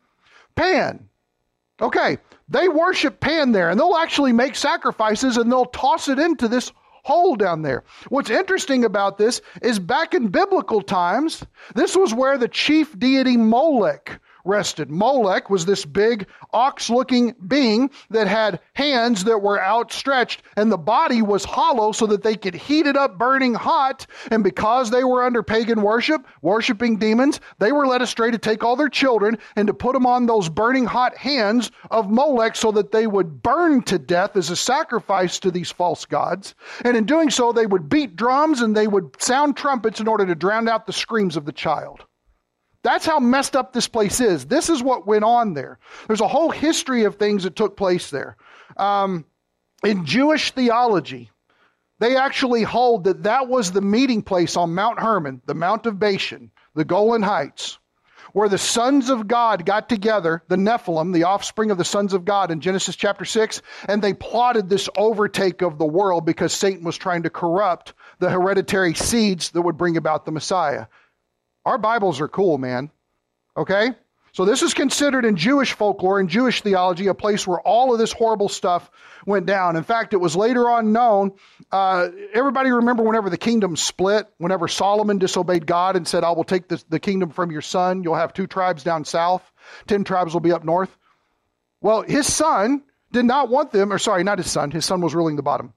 [0.55, 1.09] Pan.
[1.80, 2.16] Okay,
[2.48, 6.72] they worship Pan there, and they'll actually make sacrifices and they'll toss it into this
[7.04, 7.84] hole down there.
[8.08, 13.36] What's interesting about this is back in biblical times, this was where the chief deity
[13.36, 14.90] Molech rested.
[14.90, 20.78] Molech was this big ox looking being that had hands that were outstretched, and the
[20.78, 24.06] body was hollow so that they could heat it up burning hot.
[24.30, 28.64] And because they were under pagan worship, worshiping demons, they were led astray to take
[28.64, 32.72] all their children and to put them on those burning hot hands of Molech so
[32.72, 36.54] that they would burn to death as a sacrifice to these false gods.
[36.85, 40.26] And in doing so, they would beat drums and they would sound trumpets in order
[40.26, 42.04] to drown out the screams of the child.
[42.87, 44.46] That's how messed up this place is.
[44.46, 45.81] This is what went on there.
[46.07, 48.37] There's a whole history of things that took place there.
[48.77, 49.25] Um,
[49.83, 51.33] in Jewish theology,
[51.99, 55.99] they actually hold that that was the meeting place on Mount Hermon, the Mount of
[55.99, 57.79] Bashan, the Golan Heights,
[58.33, 62.25] where the sons of God got together, the Nephilim, the offspring of the sons of
[62.25, 66.85] God in Genesis chapter 6, and they plotted this overtake of the world because Satan
[66.85, 70.87] was trying to corrupt the hereditary seeds that would bring about the Messiah.
[71.66, 72.92] Our Bibles are cool, man.
[73.57, 73.90] Okay?
[74.31, 77.98] So this is considered in Jewish folklore and Jewish theology a place where all of
[77.98, 78.88] this horrible stuff
[79.26, 79.74] went down.
[79.74, 81.33] In fact, it was later on known.
[81.72, 86.44] Uh, everybody remember whenever the kingdom split, whenever Solomon disobeyed God and said, "I will
[86.44, 88.05] take the, the kingdom from your son.
[88.05, 89.42] You'll have two tribes down south,
[89.88, 90.96] ten tribes will be up north."
[91.81, 94.70] Well, his son did not want them, or sorry, not his son.
[94.70, 95.72] His son was ruling the bottom.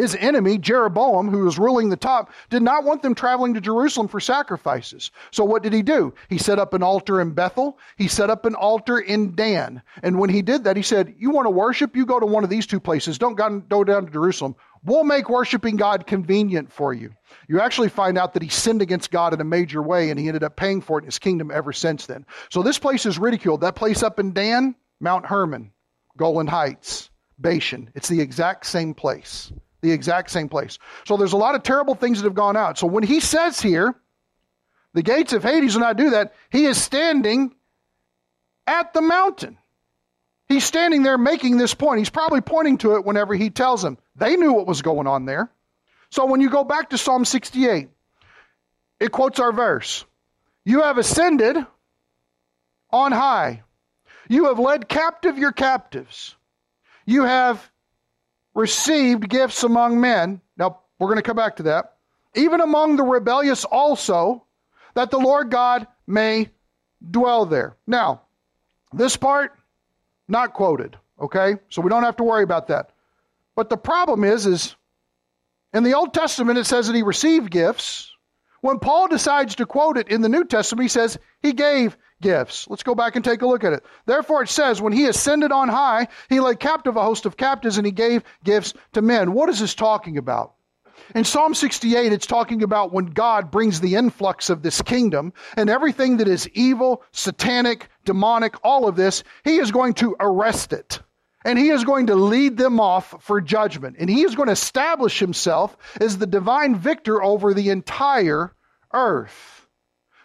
[0.00, 4.08] His enemy, Jeroboam, who was ruling the top, did not want them traveling to Jerusalem
[4.08, 5.10] for sacrifices.
[5.30, 6.14] So what did he do?
[6.30, 7.78] He set up an altar in Bethel.
[7.98, 9.82] He set up an altar in Dan.
[10.02, 11.96] And when he did that, he said, You want to worship?
[11.96, 13.18] You go to one of these two places.
[13.18, 14.56] Don't go down to Jerusalem.
[14.82, 17.12] We'll make worshiping God convenient for you.
[17.46, 20.28] You actually find out that he sinned against God in a major way, and he
[20.28, 22.24] ended up paying for it in his kingdom ever since then.
[22.48, 23.60] So this place is ridiculed.
[23.60, 25.72] That place up in Dan, Mount Hermon,
[26.16, 27.90] Golan Heights, Bashan.
[27.94, 30.78] It's the exact same place the exact same place.
[31.06, 32.78] So there's a lot of terrible things that have gone out.
[32.78, 33.94] So when he says here,
[34.92, 37.54] the gates of Hades will not do that, he is standing
[38.66, 39.56] at the mountain.
[40.48, 41.98] He's standing there making this point.
[41.98, 43.98] He's probably pointing to it whenever he tells them.
[44.16, 45.48] They knew what was going on there.
[46.10, 47.88] So when you go back to Psalm 68,
[48.98, 50.04] it quotes our verse
[50.64, 51.56] You have ascended
[52.90, 53.62] on high,
[54.28, 56.34] you have led captive your captives,
[57.06, 57.69] you have
[58.54, 60.40] received gifts among men.
[60.56, 61.94] Now, we're going to come back to that.
[62.34, 64.44] Even among the rebellious also,
[64.94, 66.50] that the Lord God may
[67.10, 67.76] dwell there.
[67.86, 68.22] Now,
[68.92, 69.52] this part,
[70.28, 71.56] not quoted, okay?
[71.68, 72.90] So we don't have to worry about that.
[73.56, 74.76] But the problem is, is
[75.72, 78.10] in the Old Testament it says that he received gifts.
[78.60, 82.66] When Paul decides to quote it in the New Testament, he says he gave gifts.
[82.68, 83.84] Let's go back and take a look at it.
[84.06, 87.78] Therefore, it says, when he ascended on high, he led captive a host of captives
[87.78, 89.32] and he gave gifts to men.
[89.32, 90.54] What is this talking about?
[91.14, 95.68] In Psalm 68, it's talking about when God brings the influx of this kingdom and
[95.68, 101.00] everything that is evil, satanic, demonic, all of this, he is going to arrest it.
[101.44, 103.96] And he is going to lead them off for judgment.
[103.98, 108.54] And he is going to establish himself as the divine victor over the entire
[108.92, 109.59] earth.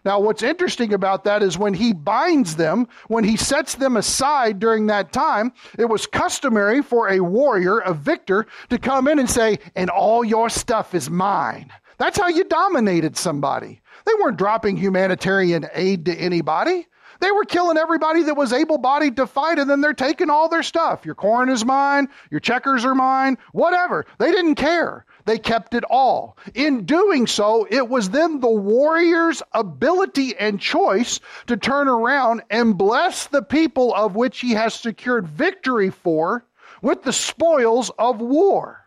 [0.05, 4.59] Now, what's interesting about that is when he binds them, when he sets them aside
[4.59, 9.29] during that time, it was customary for a warrior, a victor, to come in and
[9.29, 11.71] say, and all your stuff is mine.
[11.97, 13.81] That's how you dominated somebody.
[14.05, 16.87] They weren't dropping humanitarian aid to anybody.
[17.21, 20.49] They were killing everybody that was able bodied to fight, and then they're taking all
[20.49, 21.05] their stuff.
[21.05, 24.05] Your corn is mine, your checkers are mine, whatever.
[24.19, 25.05] They didn't care.
[25.25, 26.37] They kept it all.
[26.53, 32.77] In doing so, it was then the warrior's ability and choice to turn around and
[32.77, 36.45] bless the people of which he has secured victory for
[36.81, 38.85] with the spoils of war.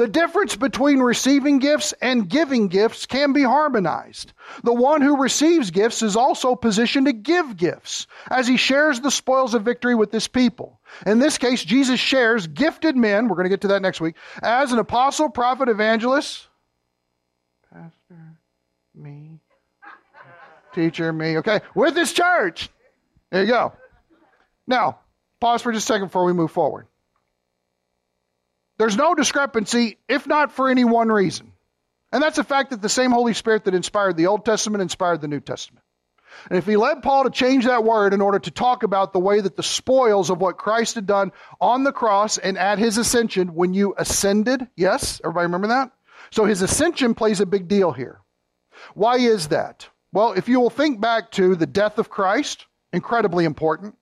[0.00, 4.32] The difference between receiving gifts and giving gifts can be harmonized.
[4.64, 9.10] The one who receives gifts is also positioned to give gifts as he shares the
[9.10, 10.79] spoils of victory with his people.
[11.06, 14.16] In this case, Jesus shares gifted men, we're going to get to that next week,
[14.42, 16.46] as an apostle, prophet, evangelist,
[17.72, 18.36] pastor,
[18.94, 19.38] me,
[20.74, 22.68] teacher, me, okay, with his church.
[23.30, 23.72] There you go.
[24.66, 24.98] Now,
[25.40, 26.86] pause for just a second before we move forward.
[28.78, 31.52] There's no discrepancy, if not for any one reason.
[32.12, 35.20] And that's the fact that the same Holy Spirit that inspired the Old Testament inspired
[35.20, 35.84] the New Testament.
[36.48, 39.18] And if he led Paul to change that word in order to talk about the
[39.18, 42.98] way that the spoils of what Christ had done on the cross and at his
[42.98, 45.90] ascension, when you ascended, yes, everybody remember that?
[46.30, 48.20] So his ascension plays a big deal here.
[48.94, 49.88] Why is that?
[50.12, 53.96] Well, if you will think back to the death of Christ, incredibly important.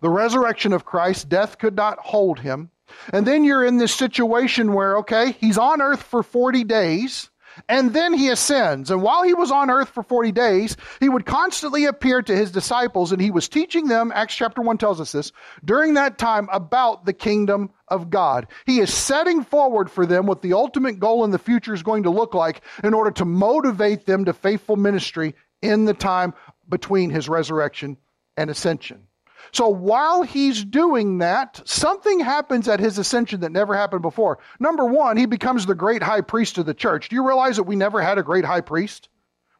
[0.00, 2.70] The resurrection of Christ, death could not hold him.
[3.12, 7.30] And then you're in this situation where, okay, he's on earth for 40 days.
[7.68, 8.90] And then he ascends.
[8.90, 12.50] And while he was on earth for 40 days, he would constantly appear to his
[12.50, 15.32] disciples and he was teaching them, Acts chapter 1 tells us this,
[15.64, 18.46] during that time about the kingdom of God.
[18.66, 22.04] He is setting forward for them what the ultimate goal in the future is going
[22.04, 26.34] to look like in order to motivate them to faithful ministry in the time
[26.68, 27.96] between his resurrection
[28.36, 29.06] and ascension.
[29.50, 34.38] So while he's doing that, something happens at his ascension that never happened before.
[34.60, 37.08] Number one, he becomes the great high priest of the church.
[37.08, 39.08] Do you realize that we never had a great high priest?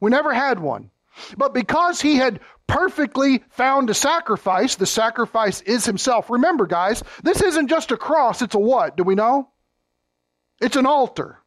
[0.00, 0.90] We never had one.
[1.36, 6.30] But because he had perfectly found a sacrifice, the sacrifice is himself.
[6.30, 8.96] Remember, guys, this isn't just a cross, it's a what?
[8.96, 9.48] Do we know?
[10.60, 11.38] It's an altar.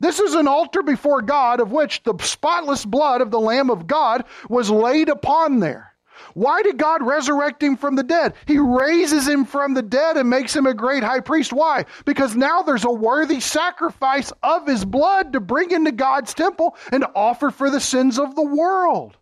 [0.00, 3.86] This is an altar before God of which the spotless blood of the Lamb of
[3.86, 5.89] God was laid upon there.
[6.34, 8.34] Why did God resurrect him from the dead?
[8.46, 11.52] He raises him from the dead and makes him a great high priest.
[11.52, 11.86] Why?
[12.04, 17.04] Because now there's a worthy sacrifice of his blood to bring into God's temple and
[17.14, 19.16] offer for the sins of the world.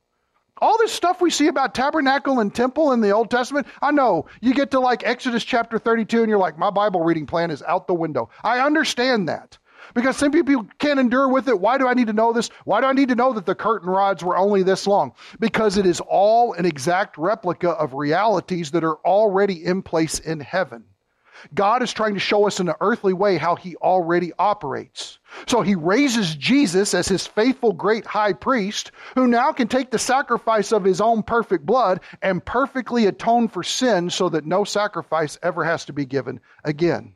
[0.60, 4.26] All this stuff we see about tabernacle and temple in the Old Testament, I know
[4.40, 7.62] you get to like Exodus chapter 32 and you're like, my Bible reading plan is
[7.62, 8.30] out the window.
[8.42, 9.58] I understand that.
[9.94, 11.60] Because some people can't endure with it.
[11.60, 12.48] Why do I need to know this?
[12.64, 15.12] Why do I need to know that the curtain rods were only this long?
[15.40, 20.40] Because it is all an exact replica of realities that are already in place in
[20.40, 20.84] heaven.
[21.54, 25.18] God is trying to show us in an earthly way how he already operates.
[25.46, 29.98] So he raises Jesus as his faithful great high priest, who now can take the
[29.98, 35.38] sacrifice of his own perfect blood and perfectly atone for sin so that no sacrifice
[35.42, 37.14] ever has to be given again.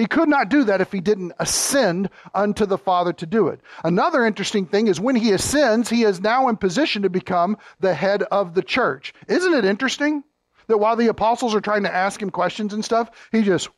[0.00, 3.60] He could not do that if he didn't ascend unto the Father to do it.
[3.84, 7.94] Another interesting thing is when he ascends, he is now in position to become the
[7.94, 9.14] head of the church.
[9.28, 10.24] Isn't it interesting?
[10.70, 13.68] that while the apostles are trying to ask him questions and stuff, he just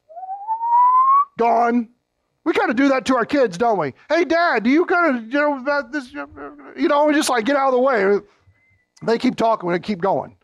[1.39, 1.89] gone.
[2.45, 3.95] We kind of do that to our kids, don't we?
[4.09, 7.45] Hey, Dad, do you kind of, you know, about this, you know, we just like
[7.45, 8.19] get out of the way.
[9.05, 10.37] They keep talking, we keep going.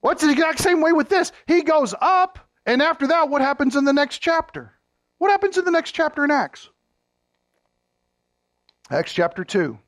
[0.00, 1.32] What's the exact same way with this?
[1.46, 4.75] He goes up, and after that, what happens in the next chapter?
[5.18, 6.68] What happens in the next chapter in Acts?
[8.90, 9.78] Acts chapter 2.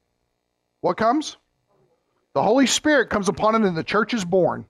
[0.80, 1.36] What comes?
[2.34, 4.66] The Holy Spirit comes upon it, and the church is born.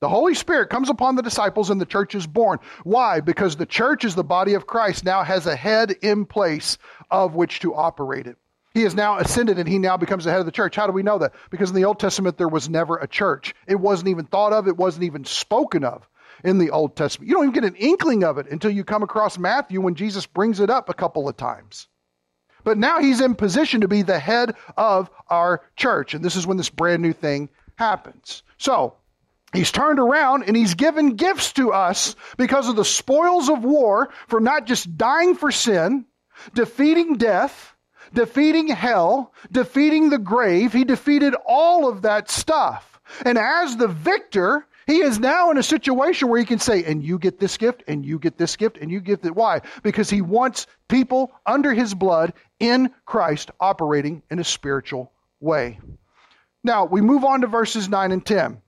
[0.00, 2.60] The Holy Spirit comes upon the disciples and the church is born.
[2.84, 3.20] Why?
[3.20, 6.78] Because the church is the body of Christ, now has a head in place
[7.10, 8.36] of which to operate it.
[8.74, 10.76] He has now ascended and he now becomes the head of the church.
[10.76, 11.32] How do we know that?
[11.50, 13.56] Because in the Old Testament there was never a church.
[13.66, 16.08] It wasn't even thought of, it wasn't even spoken of
[16.44, 17.28] in the Old Testament.
[17.28, 20.26] You don't even get an inkling of it until you come across Matthew when Jesus
[20.26, 21.88] brings it up a couple of times.
[22.64, 26.14] But now he's in position to be the head of our church.
[26.14, 28.42] And this is when this brand new thing happens.
[28.58, 28.94] So,
[29.52, 34.10] He's turned around and he's given gifts to us because of the spoils of war
[34.26, 36.04] for not just dying for sin,
[36.52, 37.74] defeating death,
[38.12, 40.72] defeating hell, defeating the grave.
[40.72, 43.00] He defeated all of that stuff.
[43.24, 47.04] And as the victor, he is now in a situation where he can say, and
[47.04, 49.36] you get this gift, and you get this gift, and you get that.
[49.36, 49.60] Why?
[49.82, 55.78] Because he wants people under his blood in Christ operating in a spiritual way.
[56.64, 58.62] Now, we move on to verses 9 and 10.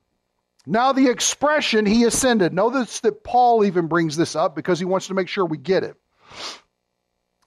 [0.67, 2.53] Now, the expression, he ascended.
[2.53, 5.85] Notice that Paul even brings this up because he wants to make sure we get
[5.85, 5.97] it.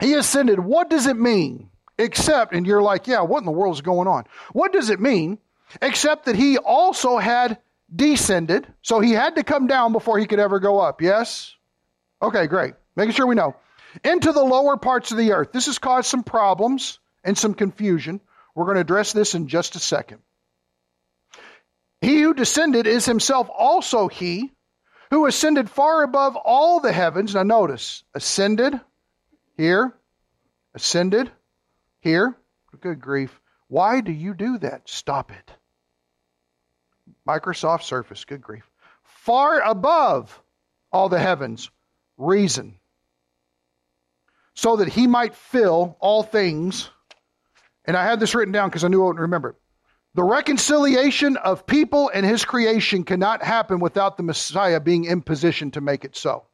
[0.02, 0.60] He ascended.
[0.60, 1.70] What does it mean?
[2.00, 4.26] Except, and you're like, yeah, what in the world is going on?
[4.52, 5.38] What does it mean?
[5.80, 7.60] Except that he also had
[7.94, 8.68] descended.
[8.82, 11.02] So he had to come down before he could ever go up.
[11.02, 11.56] Yes?
[12.22, 12.74] Okay, great.
[12.96, 13.56] Making sure we know.
[14.04, 15.52] Into the lower parts of the earth.
[15.52, 18.22] This has caused some problems and some confusion.
[18.56, 20.20] We're going to address this in just a second.
[22.02, 24.52] He who descended is himself also he
[25.10, 27.36] who ascended far above all the heavens.
[27.36, 28.80] Now notice, ascended
[29.56, 29.96] here,
[30.74, 31.32] ascended
[32.02, 32.36] here.
[32.82, 33.40] Good grief.
[33.68, 34.90] Why do you do that?
[34.90, 35.52] Stop it.
[37.28, 38.70] Microsoft Surface, good grief.
[39.04, 40.42] Far above
[40.92, 41.70] all the heavens.
[42.18, 42.76] Reason.
[44.54, 46.90] So that he might fill all things.
[47.86, 49.56] And I had this written down because I knew I wouldn't remember it.
[50.16, 55.72] The reconciliation of people and his creation cannot happen without the Messiah being in position
[55.72, 56.46] to make it so.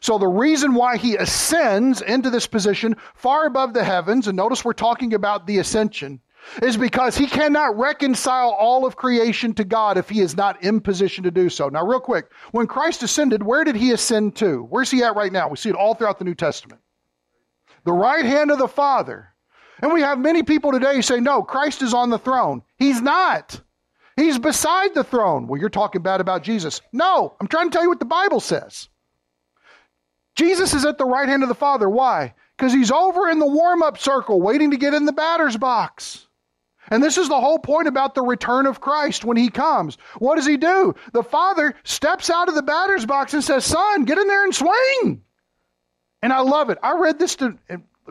[0.00, 4.62] So, the reason why he ascends into this position far above the heavens, and notice
[4.62, 6.20] we're talking about the ascension,
[6.62, 10.80] is because he cannot reconcile all of creation to God if he is not in
[10.80, 11.68] position to do so.
[11.68, 14.62] Now, real quick, when Christ ascended, where did he ascend to?
[14.64, 15.48] Where's he at right now?
[15.48, 16.80] We see it all throughout the New Testament.
[17.84, 19.28] The right hand of the Father.
[19.82, 22.62] And we have many people today say, no, Christ is on the throne.
[22.76, 23.60] He's not.
[24.16, 25.46] He's beside the throne.
[25.46, 26.82] Well, you're talking bad about Jesus.
[26.92, 28.88] No, I'm trying to tell you what the Bible says.
[30.36, 31.88] Jesus is at the right hand of the Father.
[31.88, 32.34] Why?
[32.56, 36.26] Because he's over in the warm up circle waiting to get in the batter's box.
[36.90, 39.96] And this is the whole point about the return of Christ when he comes.
[40.18, 40.96] What does he do?
[41.12, 44.54] The Father steps out of the batter's box and says, Son, get in there and
[44.54, 45.22] swing.
[46.20, 46.78] And I love it.
[46.82, 47.56] I read this to,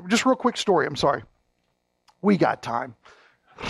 [0.07, 0.88] just real quick story.
[0.88, 1.23] I'm sorry.
[2.21, 2.95] We got time.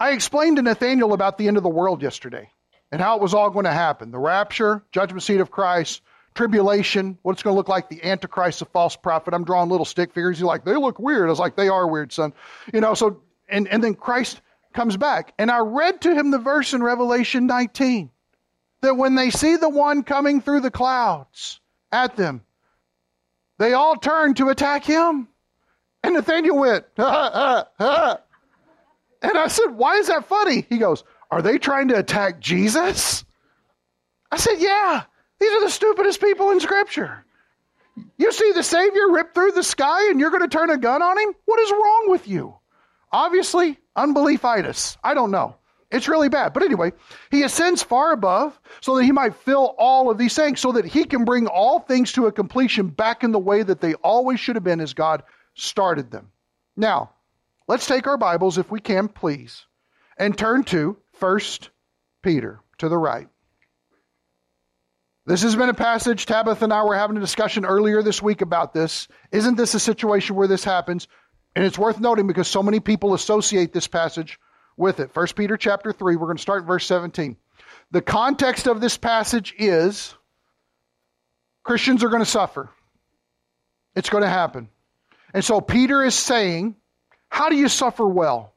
[0.00, 2.50] I explained to Nathaniel about the end of the world yesterday
[2.92, 6.00] and how it was all going to happen the rapture, judgment seat of Christ,
[6.36, 9.34] tribulation, what it's going to look like, the Antichrist, the false prophet.
[9.34, 10.38] I'm drawing little stick figures.
[10.38, 11.26] He's like, they look weird.
[11.26, 12.32] I was like, they are weird, son.
[12.72, 14.40] You know, so, and, and then Christ
[14.74, 15.34] comes back.
[15.38, 18.10] And I read to him the verse in Revelation 19
[18.82, 21.60] that when they see the one coming through the clouds
[21.90, 22.42] at them,
[23.58, 25.28] they all turn to attack him.
[26.04, 28.18] And Nathaniel went, ha, ha, ha.
[29.22, 30.66] And I said, Why is that funny?
[30.68, 33.24] He goes, Are they trying to attack Jesus?
[34.30, 35.04] I said, Yeah,
[35.40, 37.24] these are the stupidest people in Scripture.
[38.18, 41.02] You see the Savior rip through the sky and you're going to turn a gun
[41.02, 41.34] on him?
[41.44, 42.56] What is wrong with you?
[43.10, 44.96] Obviously, unbeliefitis.
[45.02, 45.56] I don't know.
[45.90, 46.52] It's really bad.
[46.52, 46.92] But anyway,
[47.30, 50.84] he ascends far above so that he might fill all of these things, so that
[50.84, 54.40] he can bring all things to a completion back in the way that they always
[54.40, 55.22] should have been as God
[55.54, 56.32] started them.
[56.76, 57.12] Now,
[57.68, 59.64] let's take our Bibles, if we can, please,
[60.18, 61.40] and turn to 1
[62.22, 63.28] Peter to the right.
[65.26, 68.42] This has been a passage, Tabitha and I were having a discussion earlier this week
[68.42, 69.08] about this.
[69.32, 71.08] Isn't this a situation where this happens?
[71.56, 74.38] And it's worth noting because so many people associate this passage
[74.76, 75.10] with it.
[75.14, 77.36] 1 Peter chapter 3, we're going to start verse 17.
[77.90, 80.14] The context of this passage is
[81.64, 82.70] Christians are going to suffer.
[83.96, 84.68] It's going to happen.
[85.34, 86.76] And so Peter is saying,
[87.28, 88.52] How do you suffer well?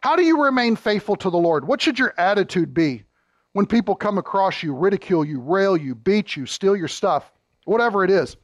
[0.00, 1.66] How do you remain faithful to the Lord?
[1.66, 3.04] What should your attitude be
[3.52, 7.30] when people come across you, ridicule you, rail you, beat you, steal your stuff,
[7.64, 8.36] whatever it is?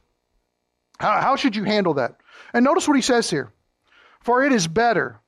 [0.99, 2.17] How, how should you handle that?
[2.53, 3.51] And notice what he says here
[4.21, 5.19] For it is better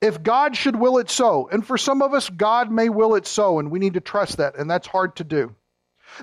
[0.00, 3.26] if God should will it so, and for some of us, God may will it
[3.26, 5.54] so, and we need to trust that, and that's hard to do.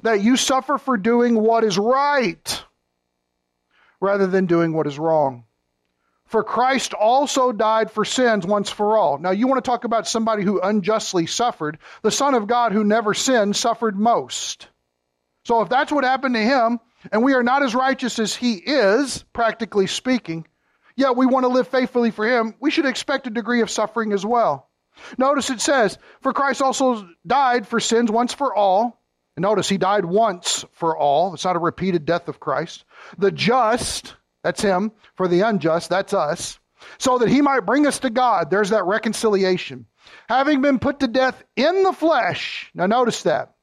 [0.04, 2.64] That you suffer for doing what is right
[4.00, 5.46] rather than doing what is wrong.
[6.32, 9.18] For Christ also died for sins once for all.
[9.18, 11.78] Now, you want to talk about somebody who unjustly suffered.
[12.04, 14.70] The Son of God who never sinned suffered most.
[15.44, 16.80] So, if that's what happened to him,
[17.12, 20.48] and we are not as righteous as he is, practically speaking,
[20.96, 24.14] yet we want to live faithfully for him, we should expect a degree of suffering
[24.14, 24.70] as well.
[25.18, 29.02] Notice it says, For Christ also died for sins once for all.
[29.36, 31.34] And notice he died once for all.
[31.34, 32.86] It's not a repeated death of Christ.
[33.18, 34.92] The just, that's him.
[35.16, 36.60] For the unjust, that's us.
[36.98, 38.50] So that he might bring us to God.
[38.50, 39.86] There's that reconciliation.
[40.28, 42.72] Having been put to death in the flesh.
[42.74, 43.54] Now notice that.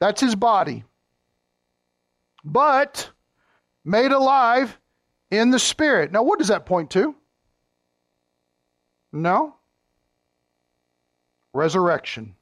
[0.00, 0.84] That's his body.
[2.44, 3.10] But
[3.84, 4.78] made alive
[5.30, 6.12] in the Spirit.
[6.12, 7.14] Now, what does that point to?
[9.12, 9.56] No.
[11.52, 12.35] Resurrection.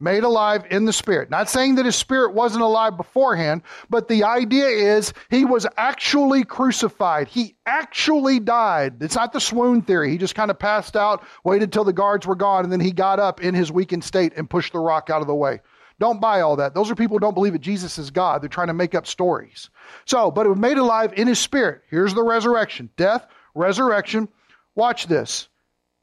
[0.00, 1.28] Made alive in the Spirit.
[1.28, 6.44] Not saying that his spirit wasn't alive beforehand, but the idea is he was actually
[6.44, 7.26] crucified.
[7.26, 9.02] He actually died.
[9.02, 10.10] It's not the swoon theory.
[10.12, 12.92] He just kind of passed out, waited till the guards were gone, and then he
[12.92, 15.60] got up in his weakened state and pushed the rock out of the way.
[15.98, 16.74] Don't buy all that.
[16.74, 18.40] Those are people who don't believe that Jesus is God.
[18.40, 19.68] They're trying to make up stories.
[20.04, 21.82] So, but it was made alive in his spirit.
[21.90, 24.28] Here's the resurrection death, resurrection.
[24.76, 25.48] Watch this.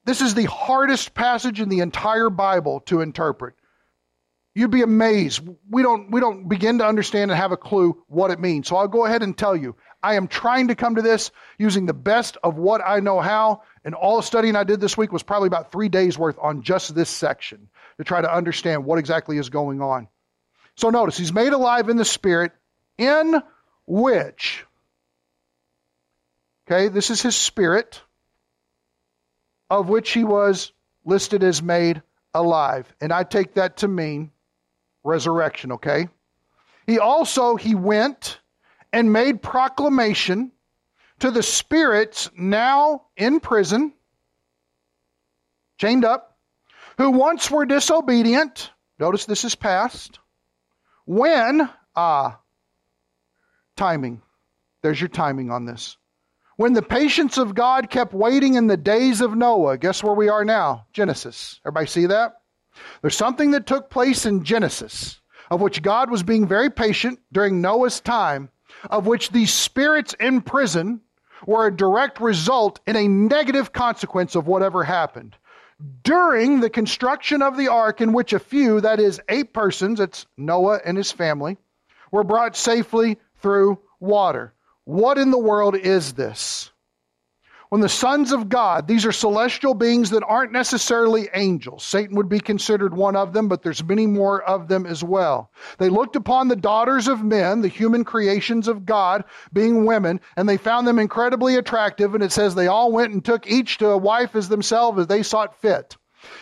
[0.03, 3.55] This is the hardest passage in the entire Bible to interpret.
[4.55, 5.41] You'd be amazed.
[5.69, 8.69] We don't, we don't begin to understand and have a clue what it means.
[8.69, 9.75] So I'll go ahead and tell you.
[10.01, 13.63] I am trying to come to this using the best of what I know how.
[13.83, 16.61] And all the studying I did this week was probably about three days worth on
[16.61, 20.07] just this section to try to understand what exactly is going on.
[20.77, 22.51] So notice, he's made alive in the Spirit,
[22.97, 23.41] in
[23.87, 24.65] which,
[26.67, 28.01] okay, this is his Spirit,
[29.69, 30.71] of which he was
[31.03, 32.01] listed as made
[32.33, 32.91] alive.
[33.01, 34.31] And I take that to mean
[35.05, 36.09] resurrection, okay?
[36.85, 38.39] He also, he went
[38.91, 40.51] and made proclamation
[41.19, 43.93] to the spirits now in prison,
[45.77, 46.37] chained up,
[46.97, 48.71] who once were disobedient.
[48.99, 50.19] Notice this is past.
[51.05, 52.39] When, ah,
[53.75, 54.21] timing.
[54.81, 55.97] There's your timing on this.
[56.57, 60.29] When the patience of God kept waiting in the days of Noah, guess where we
[60.29, 60.85] are now?
[60.93, 61.59] Genesis.
[61.65, 62.37] Everybody see that?
[63.01, 67.61] There's something that took place in Genesis of which God was being very patient during
[67.61, 68.49] Noah's time,
[68.89, 71.01] of which these spirits in prison
[71.45, 75.35] were a direct result in a negative consequence of whatever happened
[76.03, 80.25] during the construction of the ark, in which a few, that is, eight persons, it's
[80.37, 81.57] Noah and his family,
[82.11, 84.53] were brought safely through water.
[84.85, 86.71] What in the world is this?
[87.69, 91.83] When the sons of God, these are celestial beings that aren't necessarily angels.
[91.83, 95.51] Satan would be considered one of them, but there's many more of them as well.
[95.77, 100.47] They looked upon the daughters of men, the human creations of God, being women, and
[100.47, 102.13] they found them incredibly attractive.
[102.13, 105.07] And it says they all went and took each to a wife as themselves as
[105.07, 105.97] they sought fit.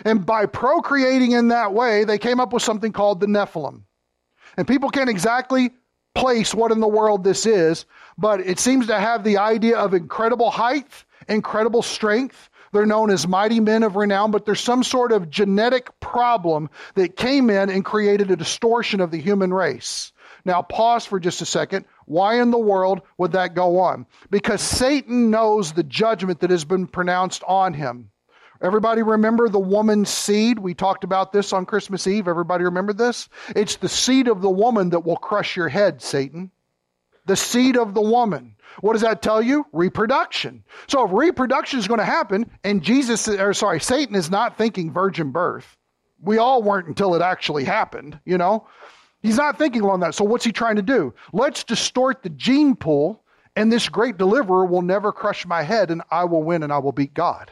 [0.05, 3.83] And by procreating in that way, they came up with something called the Nephilim.
[4.57, 5.71] And people can't exactly
[6.15, 7.85] place what in the world this is,
[8.17, 12.49] but it seems to have the idea of incredible height incredible strength.
[12.71, 17.15] They're known as mighty men of renown, but there's some sort of genetic problem that
[17.15, 20.11] came in and created a distortion of the human race.
[20.45, 21.85] Now, pause for just a second.
[22.05, 24.07] Why in the world would that go on?
[24.29, 28.09] Because Satan knows the judgment that has been pronounced on him.
[28.61, 30.57] Everybody remember the woman's seed?
[30.57, 32.27] We talked about this on Christmas Eve.
[32.27, 33.27] Everybody remember this?
[33.55, 36.49] It's the seed of the woman that will crush your head, Satan.
[37.25, 38.55] The seed of the woman.
[38.81, 39.65] What does that tell you?
[39.71, 40.63] Reproduction.
[40.87, 44.91] So if reproduction is going to happen, and Jesus, or sorry, Satan is not thinking
[44.91, 45.77] virgin birth.
[46.21, 48.67] We all weren't until it actually happened, you know?
[49.21, 50.15] He's not thinking along that.
[50.15, 51.13] So what's he trying to do?
[51.31, 53.23] Let's distort the gene pool,
[53.55, 56.79] and this great deliverer will never crush my head, and I will win and I
[56.79, 57.51] will beat God.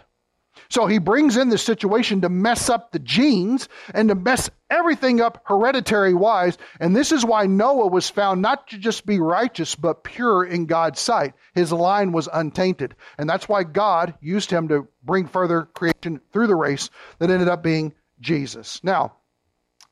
[0.69, 5.19] So he brings in this situation to mess up the genes and to mess everything
[5.19, 6.57] up hereditary wise.
[6.79, 10.65] And this is why Noah was found not to just be righteous, but pure in
[10.65, 11.33] God's sight.
[11.53, 12.95] His line was untainted.
[13.17, 16.89] And that's why God used him to bring further creation through the race
[17.19, 18.81] that ended up being Jesus.
[18.83, 19.13] Now,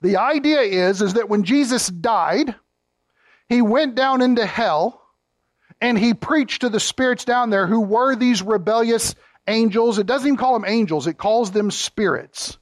[0.02, 2.56] the idea is, is that when Jesus died,
[3.50, 5.02] he went down into hell
[5.82, 9.16] and he preached to the spirits down there who were these rebellious
[9.50, 10.00] angels.
[10.00, 12.58] It doesn't even call them angels, it calls them spirits.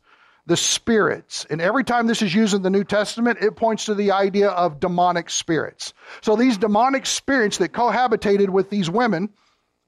[0.46, 1.46] The spirits.
[1.50, 4.48] And every time this is used in the New Testament, it points to the idea
[4.48, 5.94] of demonic spirits.
[6.22, 9.30] So these demonic spirits that cohabitated with these women,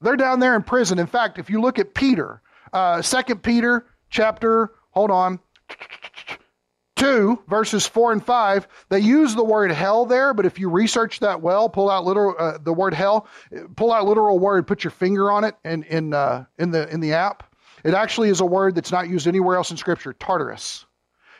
[0.02, 0.98] they're down there in prison.
[0.98, 2.42] In fact, if you look at Peter,
[2.74, 5.40] uh, 2 Peter chapter, hold on,
[7.00, 11.20] 2, verses 4 and 5, they use the word hell there, but if you research
[11.20, 13.26] that well, pull out literal, uh, the word hell,
[13.74, 17.00] pull out literal word, put your finger on it in, in, uh, in, the, in
[17.00, 17.42] the app.
[17.84, 20.84] It actually is a word that's not used anywhere else in Scripture, Tartarus.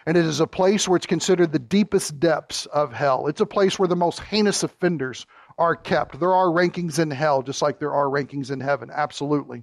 [0.06, 3.26] And it is a place where it's considered the deepest depths of hell.
[3.26, 5.26] It's a place where the most heinous offenders
[5.58, 6.18] are kept.
[6.18, 8.90] There are rankings in hell, just like there are rankings in heaven.
[8.90, 9.62] Absolutely.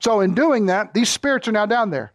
[0.00, 2.12] So, in doing that, these spirits are now down there.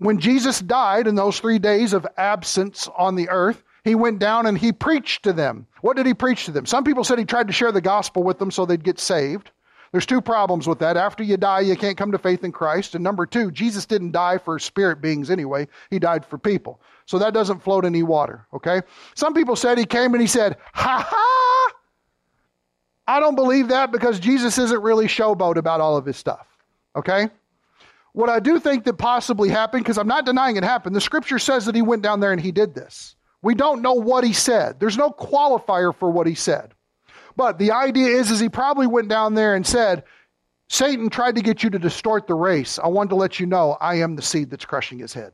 [0.00, 4.46] When Jesus died in those three days of absence on the earth, he went down
[4.46, 5.66] and he preached to them.
[5.82, 6.64] What did he preach to them?
[6.64, 9.50] Some people said he tried to share the gospel with them so they'd get saved.
[9.92, 10.96] There's two problems with that.
[10.96, 12.94] After you die, you can't come to faith in Christ.
[12.94, 15.68] And number two, Jesus didn't die for spirit beings anyway.
[15.90, 16.80] He died for people.
[17.04, 18.80] So that doesn't float any water, okay?
[19.14, 21.72] Some people said he came and he said, ha ha!
[23.06, 26.46] I don't believe that because Jesus isn't really showboat about all of his stuff,
[26.96, 27.28] okay?
[28.12, 31.38] What I do think that possibly happened, because I'm not denying it happened, the scripture
[31.38, 33.14] says that he went down there and he did this.
[33.42, 34.80] We don't know what he said.
[34.80, 36.74] There's no qualifier for what he said.
[37.36, 40.04] But the idea is, is he probably went down there and said,
[40.68, 42.78] Satan tried to get you to distort the race.
[42.78, 45.32] I wanted to let you know I am the seed that's crushing his head.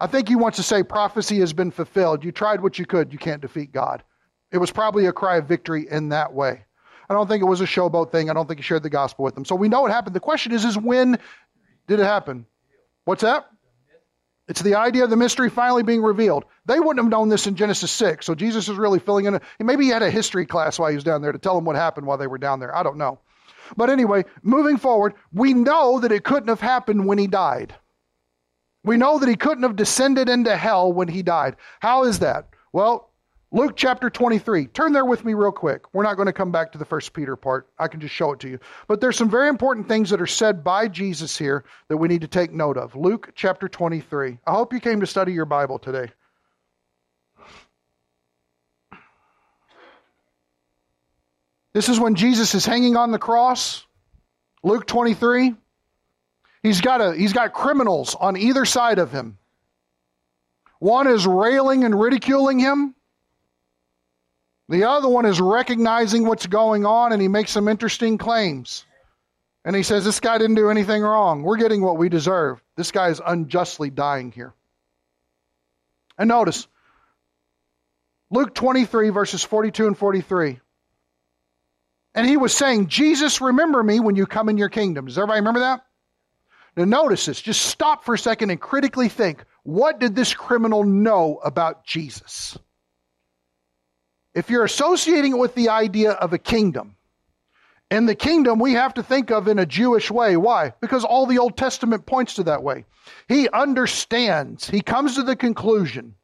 [0.00, 2.24] I think he wants to say prophecy has been fulfilled.
[2.24, 4.02] You tried what you could, you can't defeat God.
[4.50, 6.64] It was probably a cry of victory in that way.
[7.08, 8.30] I don't think it was a showboat thing.
[8.30, 9.44] I don't think he shared the gospel with them.
[9.44, 10.16] So we know what happened.
[10.16, 11.18] The question is, is when
[11.86, 12.46] did it happen?
[13.04, 13.46] What's that?
[14.48, 16.44] It's the idea of the mystery finally being revealed.
[16.66, 19.36] They wouldn't have known this in Genesis 6, so Jesus is really filling in.
[19.36, 21.64] A, maybe he had a history class while he was down there to tell them
[21.64, 22.74] what happened while they were down there.
[22.74, 23.20] I don't know.
[23.76, 27.74] But anyway, moving forward, we know that it couldn't have happened when he died.
[28.82, 31.56] We know that he couldn't have descended into hell when he died.
[31.80, 32.48] How is that?
[32.72, 33.09] Well,
[33.52, 34.66] Luke chapter 23.
[34.68, 35.92] Turn there with me real quick.
[35.92, 37.68] We're not going to come back to the first Peter part.
[37.78, 38.60] I can just show it to you.
[38.86, 42.20] But there's some very important things that are said by Jesus here that we need
[42.20, 42.94] to take note of.
[42.94, 44.38] Luke chapter 23.
[44.46, 46.12] I hope you came to study your Bible today.
[51.72, 53.84] This is when Jesus is hanging on the cross.
[54.62, 55.54] Luke 23.
[56.62, 59.38] He's got a he's got criminals on either side of him.
[60.78, 62.94] One is railing and ridiculing him.
[64.70, 68.86] The other one is recognizing what's going on and he makes some interesting claims.
[69.64, 71.42] And he says, This guy didn't do anything wrong.
[71.42, 72.62] We're getting what we deserve.
[72.76, 74.54] This guy is unjustly dying here.
[76.16, 76.68] And notice,
[78.30, 80.60] Luke 23, verses 42 and 43.
[82.14, 85.06] And he was saying, Jesus, remember me when you come in your kingdom.
[85.06, 85.84] Does everybody remember that?
[86.76, 87.42] Now, notice this.
[87.42, 92.56] Just stop for a second and critically think what did this criminal know about Jesus?
[94.34, 96.96] If you're associating it with the idea of a kingdom,
[97.90, 100.36] and the kingdom we have to think of in a Jewish way.
[100.36, 100.72] Why?
[100.80, 102.84] Because all the Old Testament points to that way.
[103.28, 106.14] He understands, he comes to the conclusion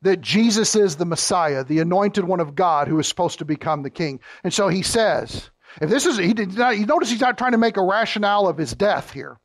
[0.00, 3.82] that Jesus is the Messiah, the anointed one of God who is supposed to become
[3.82, 4.20] the king.
[4.42, 7.52] And so he says, if this is, he did not, you notice he's not trying
[7.52, 9.38] to make a rationale of his death here.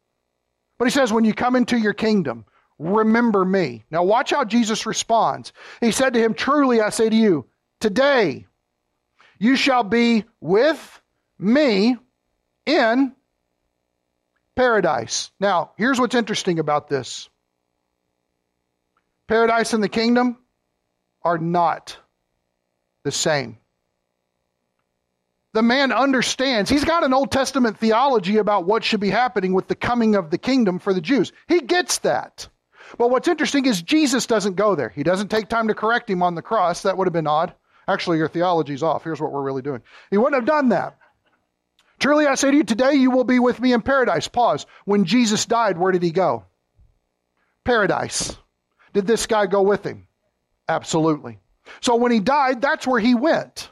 [0.77, 2.45] But he says, when you come into your kingdom,
[2.77, 3.85] remember me.
[3.91, 5.51] Now watch how Jesus responds.
[5.81, 7.45] He said to him, Truly I say to you,
[7.79, 8.45] today.
[9.39, 11.01] You shall be with
[11.37, 11.97] me
[12.65, 13.15] in
[14.55, 15.31] paradise.
[15.39, 17.29] Now, here's what's interesting about this
[19.27, 20.37] paradise and the kingdom
[21.21, 21.97] are not
[23.03, 23.57] the same.
[25.53, 26.69] The man understands.
[26.69, 30.29] He's got an Old Testament theology about what should be happening with the coming of
[30.29, 31.31] the kingdom for the Jews.
[31.47, 32.47] He gets that.
[32.97, 34.89] But what's interesting is Jesus doesn't go there.
[34.89, 36.83] He doesn't take time to correct him on the cross.
[36.83, 37.53] That would have been odd.
[37.89, 39.03] Actually, your theology's off.
[39.03, 39.81] Here's what we're really doing.
[40.11, 40.97] He wouldn't have done that.
[41.99, 44.27] Truly, I say to you, today you will be with me in paradise.
[44.27, 44.67] Pause.
[44.85, 46.45] When Jesus died, where did he go?
[47.65, 48.37] Paradise.
[48.93, 50.07] Did this guy go with him?
[50.67, 51.39] Absolutely.
[51.81, 53.71] So when he died, that's where he went.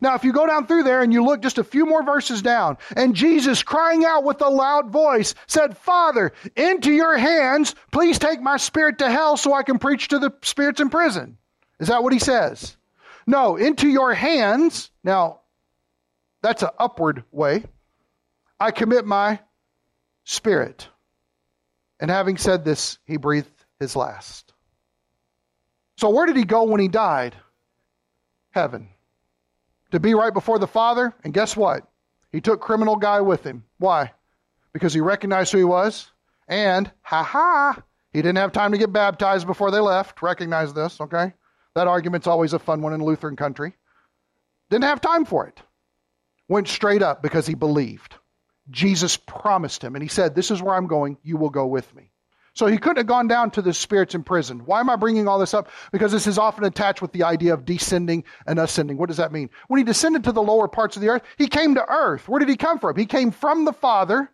[0.00, 2.42] Now, if you go down through there and you look just a few more verses
[2.42, 8.18] down, and Jesus, crying out with a loud voice, said, Father, into your hands, please
[8.18, 11.38] take my spirit to hell so I can preach to the spirits in prison.
[11.78, 12.76] Is that what he says?
[13.26, 14.90] No, into your hands.
[15.04, 15.40] Now,
[16.42, 17.64] that's an upward way.
[18.58, 19.40] I commit my
[20.24, 20.88] spirit.
[22.00, 23.48] And having said this, he breathed
[23.78, 24.52] his last.
[25.98, 27.36] So, where did he go when he died?
[28.50, 28.88] Heaven
[29.92, 31.14] to be right before the Father.
[31.22, 31.86] And guess what?
[32.32, 33.64] He took criminal guy with him.
[33.78, 34.12] Why?
[34.72, 36.10] Because he recognized who he was.
[36.48, 40.22] And, ha ha, he didn't have time to get baptized before they left.
[40.22, 41.34] Recognize this, okay?
[41.74, 43.74] That argument's always a fun one in Lutheran country.
[44.70, 45.60] Didn't have time for it.
[46.48, 48.16] Went straight up because he believed.
[48.70, 51.18] Jesus promised him, and he said, This is where I'm going.
[51.22, 52.12] You will go with me.
[52.54, 54.60] So he couldn't have gone down to the spirits in prison.
[54.66, 55.70] Why am I bringing all this up?
[55.90, 58.98] Because this is often attached with the idea of descending and ascending.
[58.98, 59.48] What does that mean?
[59.68, 62.28] When he descended to the lower parts of the earth, he came to earth.
[62.28, 62.96] Where did he come from?
[62.96, 64.30] He came from the Father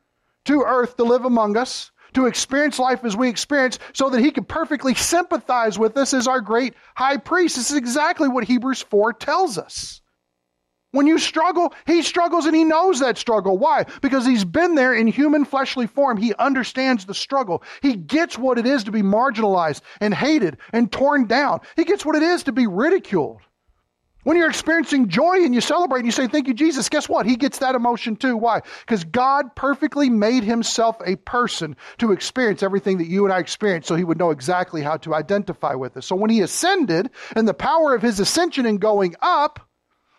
[0.47, 4.31] to earth to live among us, to experience life as we experience, so that he
[4.31, 7.57] can perfectly sympathize with us as our great high priest.
[7.57, 10.01] This is exactly what Hebrews 4 tells us.
[10.93, 13.59] When you struggle, he struggles and he knows that struggle.
[13.59, 13.85] Why?
[14.01, 16.17] Because he's been there in human fleshly form.
[16.17, 17.63] He understands the struggle.
[17.83, 21.61] He gets what it is to be marginalized and hated and torn down.
[21.77, 23.43] He gets what it is to be ridiculed.
[24.25, 27.25] When you're experiencing joy and you celebrate and you say, Thank you, Jesus, guess what?
[27.25, 28.37] He gets that emotion too.
[28.37, 28.61] Why?
[28.81, 33.87] Because God perfectly made himself a person to experience everything that you and I experience
[33.87, 36.07] so he would know exactly how to identify with us.
[36.07, 39.61] So when he ascended and the power of his ascension and going up,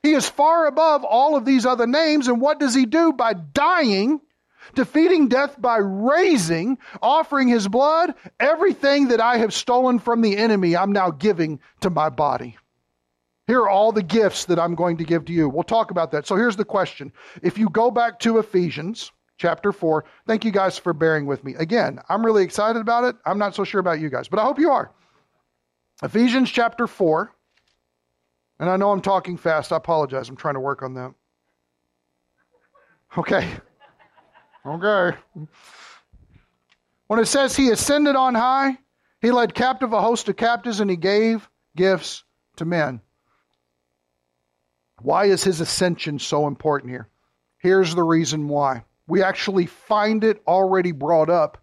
[0.02, 2.30] he is far above all of these other names.
[2.30, 3.12] And what does he do?
[3.12, 4.22] By dying,
[4.76, 10.78] defeating death by raising, offering his blood, everything that I have stolen from the enemy,
[10.78, 12.58] I'm now giving to my body.
[13.50, 15.50] Here are all the gifts that I'm going to give to you.
[15.50, 16.28] We'll talk about that.
[16.28, 17.12] So here's the question.
[17.41, 21.56] If you go back to Ephesians chapter 4, thank you guys for bearing with me.
[21.56, 23.16] Again, I'm really excited about it.
[23.26, 24.91] I'm not so sure about you guys, but I hope you are.
[26.04, 27.34] Ephesians chapter 4.
[28.60, 29.74] And I know I'm talking fast.
[29.74, 30.30] I apologize.
[30.30, 31.12] I'm trying to work on that.
[33.18, 33.50] Okay.
[34.64, 35.18] Okay.
[37.08, 38.78] When it says he ascended on high,
[39.24, 42.24] he led captive a host of captives and he gave gifts
[42.58, 43.02] to men.
[45.02, 47.08] Why is his ascension so important here?
[47.58, 48.84] Here's the reason why.
[49.08, 51.58] We actually find it already brought up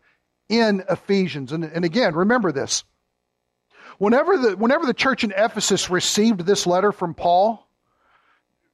[0.49, 1.53] in Ephesians.
[1.53, 2.85] And, and again, remember this.
[3.99, 7.67] Whenever the, whenever the church in Ephesus received this letter from Paul,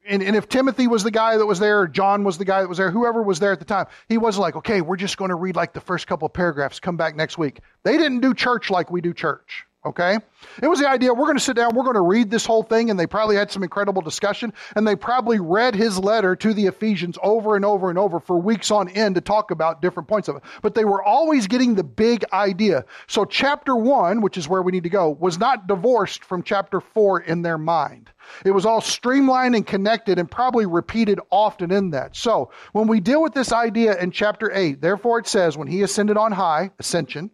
[0.05, 2.69] and, and, if Timothy was the guy that was there, John was the guy that
[2.69, 5.29] was there, whoever was there at the time, he wasn't like, okay, we're just going
[5.29, 7.61] to read like the first couple of paragraphs, come back next week.
[7.85, 9.65] They didn't do church like we do church.
[9.85, 10.19] Okay?
[10.63, 12.63] It was the idea we're going to sit down, we're going to read this whole
[12.63, 16.55] thing, and they probably had some incredible discussion, and they probably read his letter to
[16.55, 20.09] the Ephesians over and over and over for weeks on end to talk about different
[20.09, 20.43] points of it.
[20.63, 22.85] But they were always getting the big idea.
[23.09, 26.81] So, chapter one, which is where we need to go, was not divorced from chapter
[26.81, 28.11] four in their mind.
[28.45, 32.15] It was all streamlined and connected and probably repeated often in that.
[32.15, 35.83] So, when we deal with this idea in chapter 8, therefore it says, when he
[35.83, 37.31] ascended on high, ascension,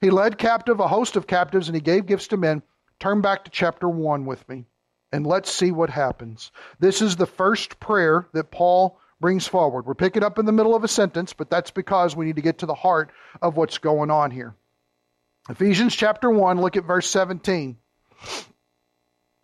[0.00, 2.62] he led captive a host of captives and he gave gifts to men.
[2.98, 4.66] Turn back to chapter 1 with me
[5.12, 6.50] and let's see what happens.
[6.80, 9.86] This is the first prayer that Paul brings forward.
[9.86, 12.42] We're picking up in the middle of a sentence, but that's because we need to
[12.42, 14.54] get to the heart of what's going on here.
[15.48, 17.76] Ephesians chapter 1, look at verse 17.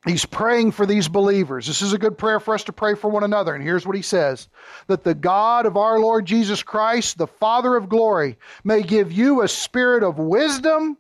[0.07, 1.67] He's praying for these believers.
[1.67, 3.55] This is a good prayer for us to pray for one another.
[3.55, 4.49] And here's what he says
[4.87, 9.43] That the God of our Lord Jesus Christ, the Father of glory, may give you
[9.43, 10.97] a spirit of wisdom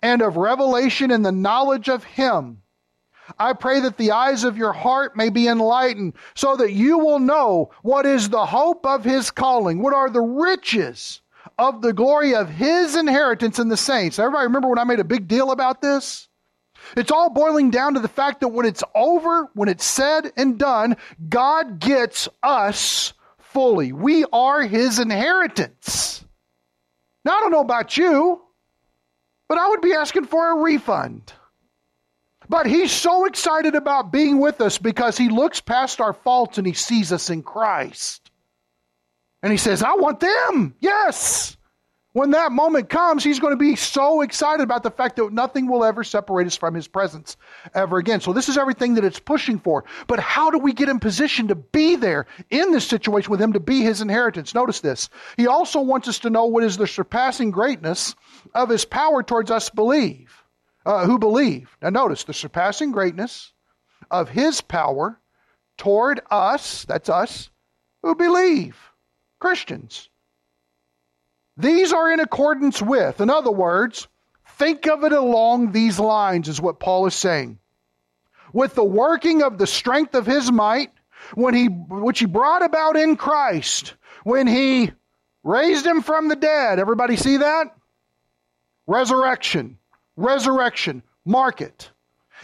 [0.00, 2.62] and of revelation in the knowledge of him.
[3.38, 7.18] I pray that the eyes of your heart may be enlightened so that you will
[7.18, 11.20] know what is the hope of his calling, what are the riches
[11.58, 14.20] of the glory of his inheritance in the saints.
[14.20, 16.25] Everybody remember when I made a big deal about this?
[16.96, 20.58] It's all boiling down to the fact that when it's over, when it's said and
[20.58, 20.96] done,
[21.28, 23.92] God gets us fully.
[23.92, 26.24] We are His inheritance.
[27.24, 28.40] Now, I don't know about you,
[29.48, 31.32] but I would be asking for a refund.
[32.48, 36.66] But He's so excited about being with us because He looks past our faults and
[36.66, 38.30] He sees us in Christ.
[39.42, 40.74] And He says, I want them.
[40.80, 41.56] Yes.
[42.16, 45.66] When that moment comes, he's going to be so excited about the fact that nothing
[45.66, 47.36] will ever separate us from his presence
[47.74, 48.22] ever again.
[48.22, 49.84] So, this is everything that it's pushing for.
[50.06, 53.52] But how do we get in position to be there in this situation with him
[53.52, 54.54] to be his inheritance?
[54.54, 55.10] Notice this.
[55.36, 58.14] He also wants us to know what is the surpassing greatness
[58.54, 60.42] of his power towards us believe,
[60.86, 61.76] uh, who believe.
[61.82, 63.52] Now, notice the surpassing greatness
[64.10, 65.20] of his power
[65.76, 67.50] toward us, that's us,
[68.02, 68.78] who believe,
[69.38, 70.08] Christians.
[71.56, 74.08] These are in accordance with, in other words,
[74.58, 77.58] think of it along these lines, is what Paul is saying.
[78.52, 80.92] With the working of the strength of his might,
[81.34, 83.94] when he, which he brought about in Christ,
[84.24, 84.92] when he
[85.42, 86.78] raised him from the dead.
[86.78, 87.74] Everybody see that?
[88.86, 89.78] Resurrection.
[90.16, 91.02] Resurrection.
[91.24, 91.90] Mark it.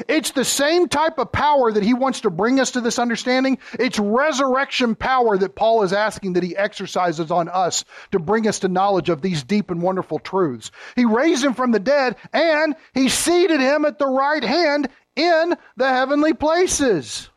[0.08, 3.58] It's the same type of power that he wants to bring us to this understanding.
[3.78, 8.60] It's resurrection power that Paul is asking that he exercises on us to bring us
[8.60, 10.70] to knowledge of these deep and wonderful truths.
[10.96, 15.56] He raised him from the dead and he seated him at the right hand in
[15.76, 17.28] the heavenly places.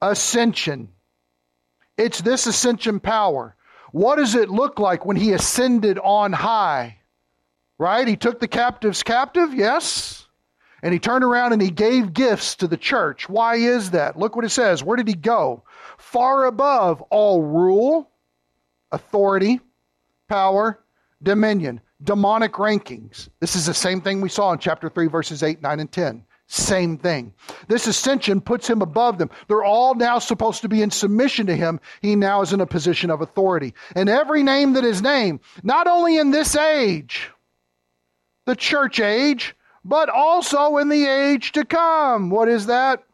[0.00, 0.90] Ascension.
[1.98, 3.56] It's this ascension power.
[3.92, 6.98] What does it look like when he ascended on high?
[7.76, 8.06] Right?
[8.06, 10.28] He took the captives captive, yes.
[10.82, 13.28] And he turned around and he gave gifts to the church.
[13.28, 14.18] Why is that?
[14.18, 14.82] Look what it says.
[14.82, 15.64] Where did he go?
[15.98, 18.10] Far above all rule,
[18.90, 19.60] authority,
[20.28, 20.80] power,
[21.22, 23.28] dominion, demonic rankings.
[23.40, 26.24] This is the same thing we saw in chapter 3, verses 8, 9, and 10.
[26.46, 27.32] Same thing.
[27.68, 29.30] This ascension puts him above them.
[29.46, 31.78] They're all now supposed to be in submission to him.
[32.02, 33.74] He now is in a position of authority.
[33.94, 37.30] And every name that is named, not only in this age,
[38.46, 39.54] the church age,
[39.84, 42.30] but also in the age to come.
[42.30, 43.04] What is that?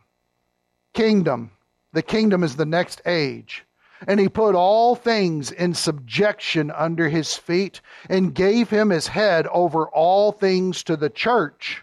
[0.92, 1.50] Kingdom.
[1.92, 3.64] The kingdom is the next age.
[4.06, 9.46] And he put all things in subjection under his feet and gave him his head
[9.46, 11.82] over all things to the church,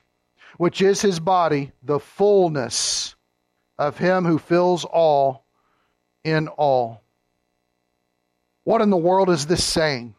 [0.58, 3.16] which is his body, the fullness
[3.80, 5.44] of him who fills all
[6.24, 7.02] in all.
[8.64, 10.16] What in the world is this saying?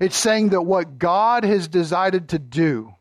[0.00, 2.94] It's saying that what God has decided to do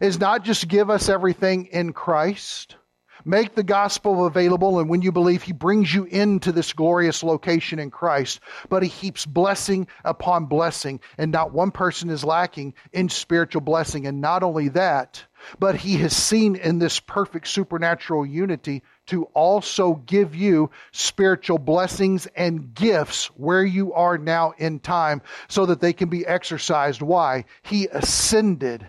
[0.00, 2.76] is not just give us everything in Christ,
[3.24, 7.78] make the gospel available, and when you believe, He brings you into this glorious location
[7.78, 13.08] in Christ, but He heaps blessing upon blessing, and not one person is lacking in
[13.08, 14.06] spiritual blessing.
[14.06, 15.24] And not only that,
[15.58, 22.26] but He has seen in this perfect supernatural unity to also give you spiritual blessings
[22.36, 27.02] and gifts where you are now in time so that they can be exercised.
[27.02, 27.44] Why?
[27.62, 28.88] He ascended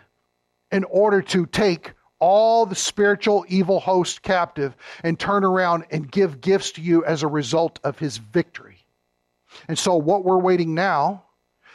[0.72, 6.42] in order to take all the spiritual evil host captive and turn around and give
[6.42, 8.86] gifts to you as a result of his victory.
[9.68, 11.24] And so, what we're waiting now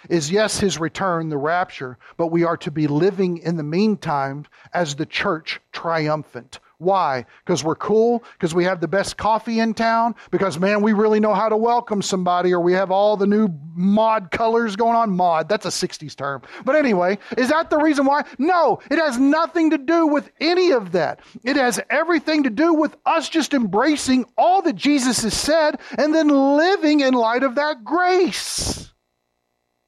[0.08, 4.46] is yes, his return, the rapture, but we are to be living in the meantime
[4.72, 7.24] as the church triumphant, why?
[7.44, 8.24] Because we're cool?
[8.34, 10.14] Because we have the best coffee in town?
[10.30, 13.48] Because, man, we really know how to welcome somebody, or we have all the new
[13.74, 15.10] mod colors going on?
[15.16, 16.42] Mod, that's a 60s term.
[16.64, 18.24] But anyway, is that the reason why?
[18.38, 21.20] No, it has nothing to do with any of that.
[21.44, 26.14] It has everything to do with us just embracing all that Jesus has said and
[26.14, 28.92] then living in light of that grace.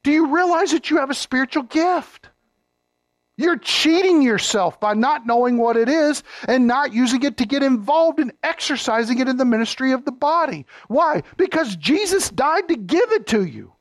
[0.04, 2.23] Do you realize that you have a spiritual gift?
[3.36, 7.64] You're cheating yourself by not knowing what it is and not using it to get
[7.64, 10.66] involved in exercising it in the ministry of the body.
[10.86, 11.22] Why?
[11.36, 13.72] Because Jesus died to give it to you.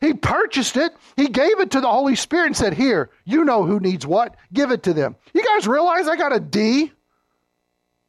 [0.00, 0.92] He purchased it.
[1.16, 4.36] He gave it to the Holy Spirit and said, Here, you know who needs what.
[4.52, 5.16] Give it to them.
[5.34, 6.92] You guys realize I got a D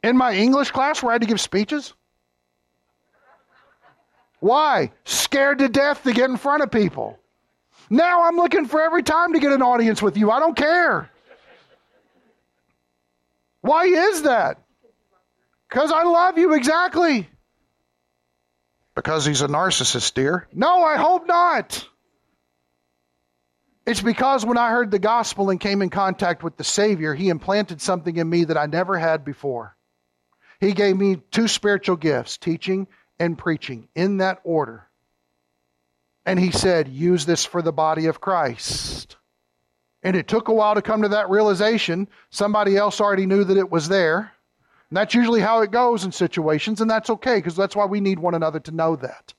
[0.02, 1.94] in my English class where I had to give speeches?
[4.40, 4.92] Why?
[5.04, 7.18] Scared to death to get in front of people.
[7.90, 10.30] Now I'm looking for every time to get an audience with you.
[10.30, 11.10] I don't care.
[13.60, 14.62] Why is that?
[15.68, 17.28] Because I love you exactly.
[18.94, 20.48] Because he's a narcissist, dear.
[20.52, 21.86] No, I hope not.
[23.86, 27.30] It's because when I heard the gospel and came in contact with the Savior, He
[27.30, 29.76] implanted something in me that I never had before.
[30.60, 34.87] He gave me two spiritual gifts teaching and preaching in that order.
[36.28, 39.16] And he said, use this for the body of Christ.
[40.02, 42.06] And it took a while to come to that realization.
[42.28, 44.30] Somebody else already knew that it was there.
[44.90, 48.00] And that's usually how it goes in situations, and that's okay because that's why we
[48.00, 49.32] need one another to know that.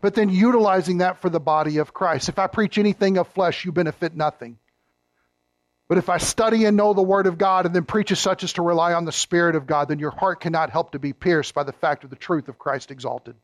[0.00, 2.28] But then utilizing that for the body of Christ.
[2.28, 4.58] If I preach anything of flesh, you benefit nothing.
[5.86, 8.42] But if I study and know the Word of God and then preach as such
[8.42, 11.12] as to rely on the Spirit of God, then your heart cannot help to be
[11.12, 13.36] pierced by the fact of the truth of Christ exalted.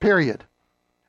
[0.00, 0.42] Period.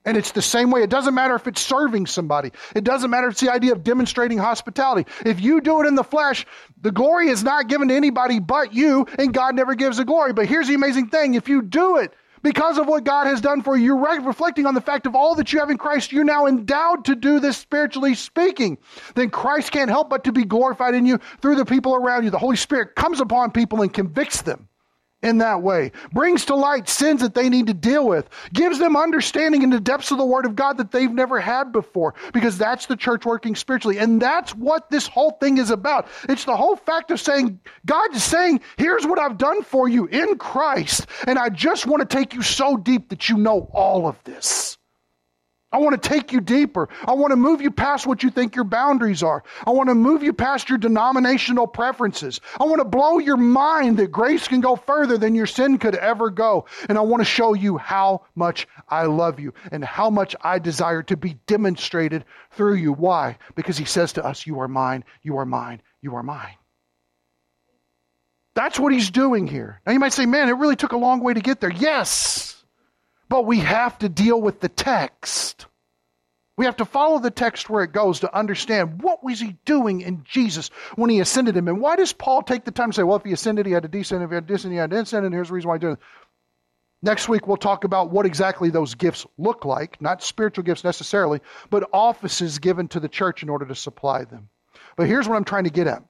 [0.07, 0.83] And it's the same way.
[0.83, 2.53] It doesn't matter if it's serving somebody.
[2.73, 5.11] It doesn't matter if it's the idea of demonstrating hospitality.
[5.25, 6.45] If you do it in the flesh,
[6.81, 10.31] the glory is not given to anybody but you, and God never gives the glory.
[10.31, 13.61] But here's the amazing thing if you do it because of what God has done
[13.61, 16.23] for you, you're reflecting on the fact of all that you have in Christ, you're
[16.23, 18.77] now endowed to do this spiritually speaking.
[19.15, 22.29] Then Christ can't help but to be glorified in you through the people around you.
[22.29, 24.69] The Holy Spirit comes upon people and convicts them
[25.23, 28.95] in that way, brings to light sins that they need to deal with, gives them
[28.95, 32.57] understanding in the depths of the Word of God that they've never had before, because
[32.57, 33.97] that's the church working spiritually.
[33.97, 36.07] And that's what this whole thing is about.
[36.29, 40.05] It's the whole fact of saying, God is saying, here's what I've done for you
[40.05, 44.07] in Christ, and I just want to take you so deep that you know all
[44.07, 44.76] of this.
[45.69, 46.87] I want to take you deeper.
[47.05, 49.43] I want to move you past what you think your boundaries are.
[49.65, 52.39] I want to move you past your denominational preferences.
[52.57, 55.95] I want to blow your mind that grace can go further than your sin could
[55.95, 56.67] ever go.
[56.87, 60.59] And I want to show you how much I love you and how much I
[60.59, 62.93] desire to be demonstrated through you.
[62.93, 63.37] Why?
[63.55, 66.55] Because he says to us, You are mine, you are mine, you are mine.
[68.55, 69.81] That's what he's doing here.
[69.85, 71.71] Now you might say, Man, it really took a long way to get there.
[71.71, 72.56] Yes.
[73.29, 75.65] But we have to deal with the text.
[76.57, 80.01] We have to follow the text where it goes to understand what was he doing
[80.01, 81.67] in Jesus when he ascended him.
[81.67, 83.83] And why does Paul take the time to say, well, if he ascended, he had
[83.83, 84.23] to descend.
[84.23, 85.25] If he had to descend, he had to ascend.
[85.25, 85.99] And here's the reason why he did it.
[87.03, 90.01] Next week, we'll talk about what exactly those gifts look like.
[90.01, 94.49] Not spiritual gifts necessarily, but offices given to the church in order to supply them.
[94.95, 96.03] But here's what I'm trying to get at.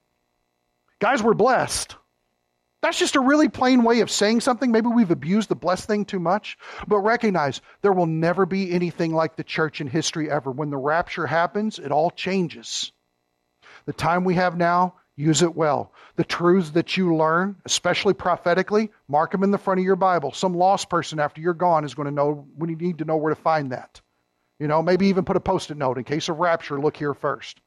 [0.98, 1.94] Guys, we're blessed.
[2.80, 4.70] That's just a really plain way of saying something.
[4.70, 6.58] Maybe we've abused the blessed thing too much.
[6.86, 10.50] But recognize there will never be anything like the church in history ever.
[10.50, 12.92] When the rapture happens, it all changes.
[13.86, 15.92] The time we have now, use it well.
[16.14, 20.32] The truths that you learn, especially prophetically, mark them in the front of your Bible.
[20.32, 23.16] Some lost person after you're gone is going to know when you need to know
[23.16, 24.00] where to find that.
[24.60, 27.14] You know, maybe even put a post it note in case of rapture, look here
[27.14, 27.60] first.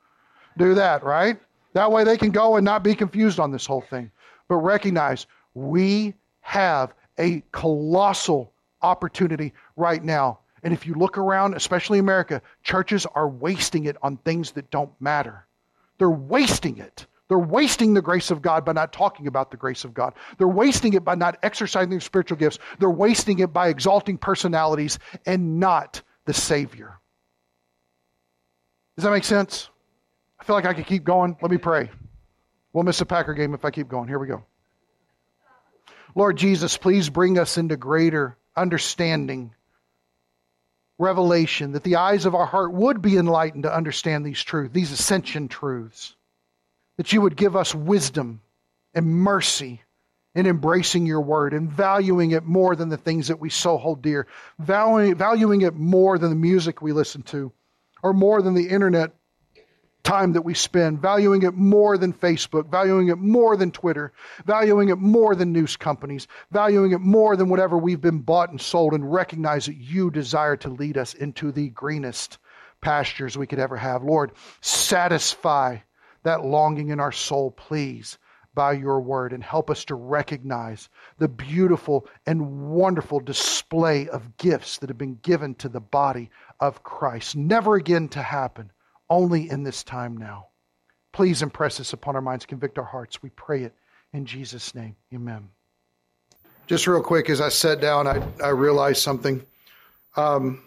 [0.58, 1.38] Do that, right?
[1.74, 4.12] That way they can go and not be confused on this whole thing
[4.52, 10.40] but recognize we have a colossal opportunity right now.
[10.62, 14.92] And if you look around, especially America, churches are wasting it on things that don't
[15.00, 15.48] matter.
[16.00, 17.06] They're wasting it.
[17.30, 20.16] They're wasting the grace of God by not talking about the grace of God.
[20.38, 22.60] They're wasting it by not exercising their spiritual gifts.
[22.78, 27.00] They're wasting it by exalting personalities and not the Savior.
[28.98, 29.70] Does that make sense?
[30.42, 31.38] I feel like I could keep going.
[31.42, 31.90] Let me pray.
[32.74, 34.08] We'll miss a Packer game if I keep going.
[34.08, 34.44] Here we go.
[36.16, 39.54] Lord Jesus, please bring us into greater understanding,
[40.98, 44.92] revelation, that the eyes of our heart would be enlightened to understand these truths, these
[44.92, 46.16] ascension truths.
[46.98, 48.42] That you would give us wisdom
[48.94, 49.82] and mercy
[50.36, 54.02] in embracing your word and valuing it more than the things that we so hold
[54.02, 54.28] dear,
[54.60, 57.52] valuing, valuing it more than the music we listen to,
[58.04, 59.14] or more than the internet
[60.04, 64.12] time that we spend, valuing it more than Facebook, valuing it more than Twitter,
[64.46, 68.62] valuing it more than news companies, valuing it more than whatever we've been bought and
[68.62, 72.38] sold, and recognize that you desire to lead us into the greenest
[72.82, 74.04] pastures we could ever have.
[74.04, 74.32] Lord,
[74.62, 75.78] satisfy
[76.24, 78.18] that longing in our soul, please,
[78.54, 84.80] by your word, and help us to recognize the beautiful and wonderful display of gifts
[84.80, 86.30] that have been given to the body
[86.60, 88.72] of Christ, never again to happen
[89.12, 90.48] only in this time now.
[91.12, 93.22] Please impress this upon our minds, convict our hearts.
[93.22, 93.76] We pray it
[94.14, 94.96] in Jesus' name.
[95.14, 95.50] Amen.
[96.66, 99.46] Just real quick, as I sat down, I, I realized something.
[100.16, 100.64] Um,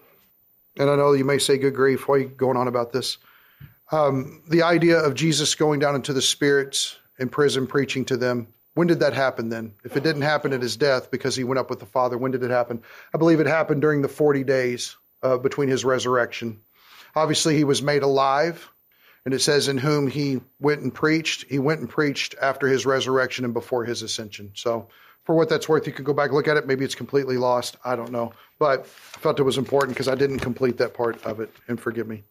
[0.78, 3.16] and I know you may say, good grief, why are you going on about this?
[3.90, 8.48] Um, the idea of Jesus going down into the spirits in prison, preaching to them.
[8.74, 9.72] When did that happen then?
[9.84, 12.32] If it didn't happen at his death because he went up with the Father, when
[12.32, 12.82] did it happen?
[13.14, 16.60] I believe it happened during the 40 days uh, between his resurrection
[17.16, 18.70] Obviously, he was made alive.
[19.24, 21.46] And it says, in whom he went and preached.
[21.48, 24.50] He went and preached after his resurrection and before his ascension.
[24.54, 24.88] So,
[25.24, 26.66] for what that's worth, you could go back look at it.
[26.66, 27.76] Maybe it's completely lost.
[27.82, 28.34] I don't know.
[28.58, 28.82] But I
[29.18, 31.50] felt it was important because I didn't complete that part of it.
[31.66, 32.24] And forgive me.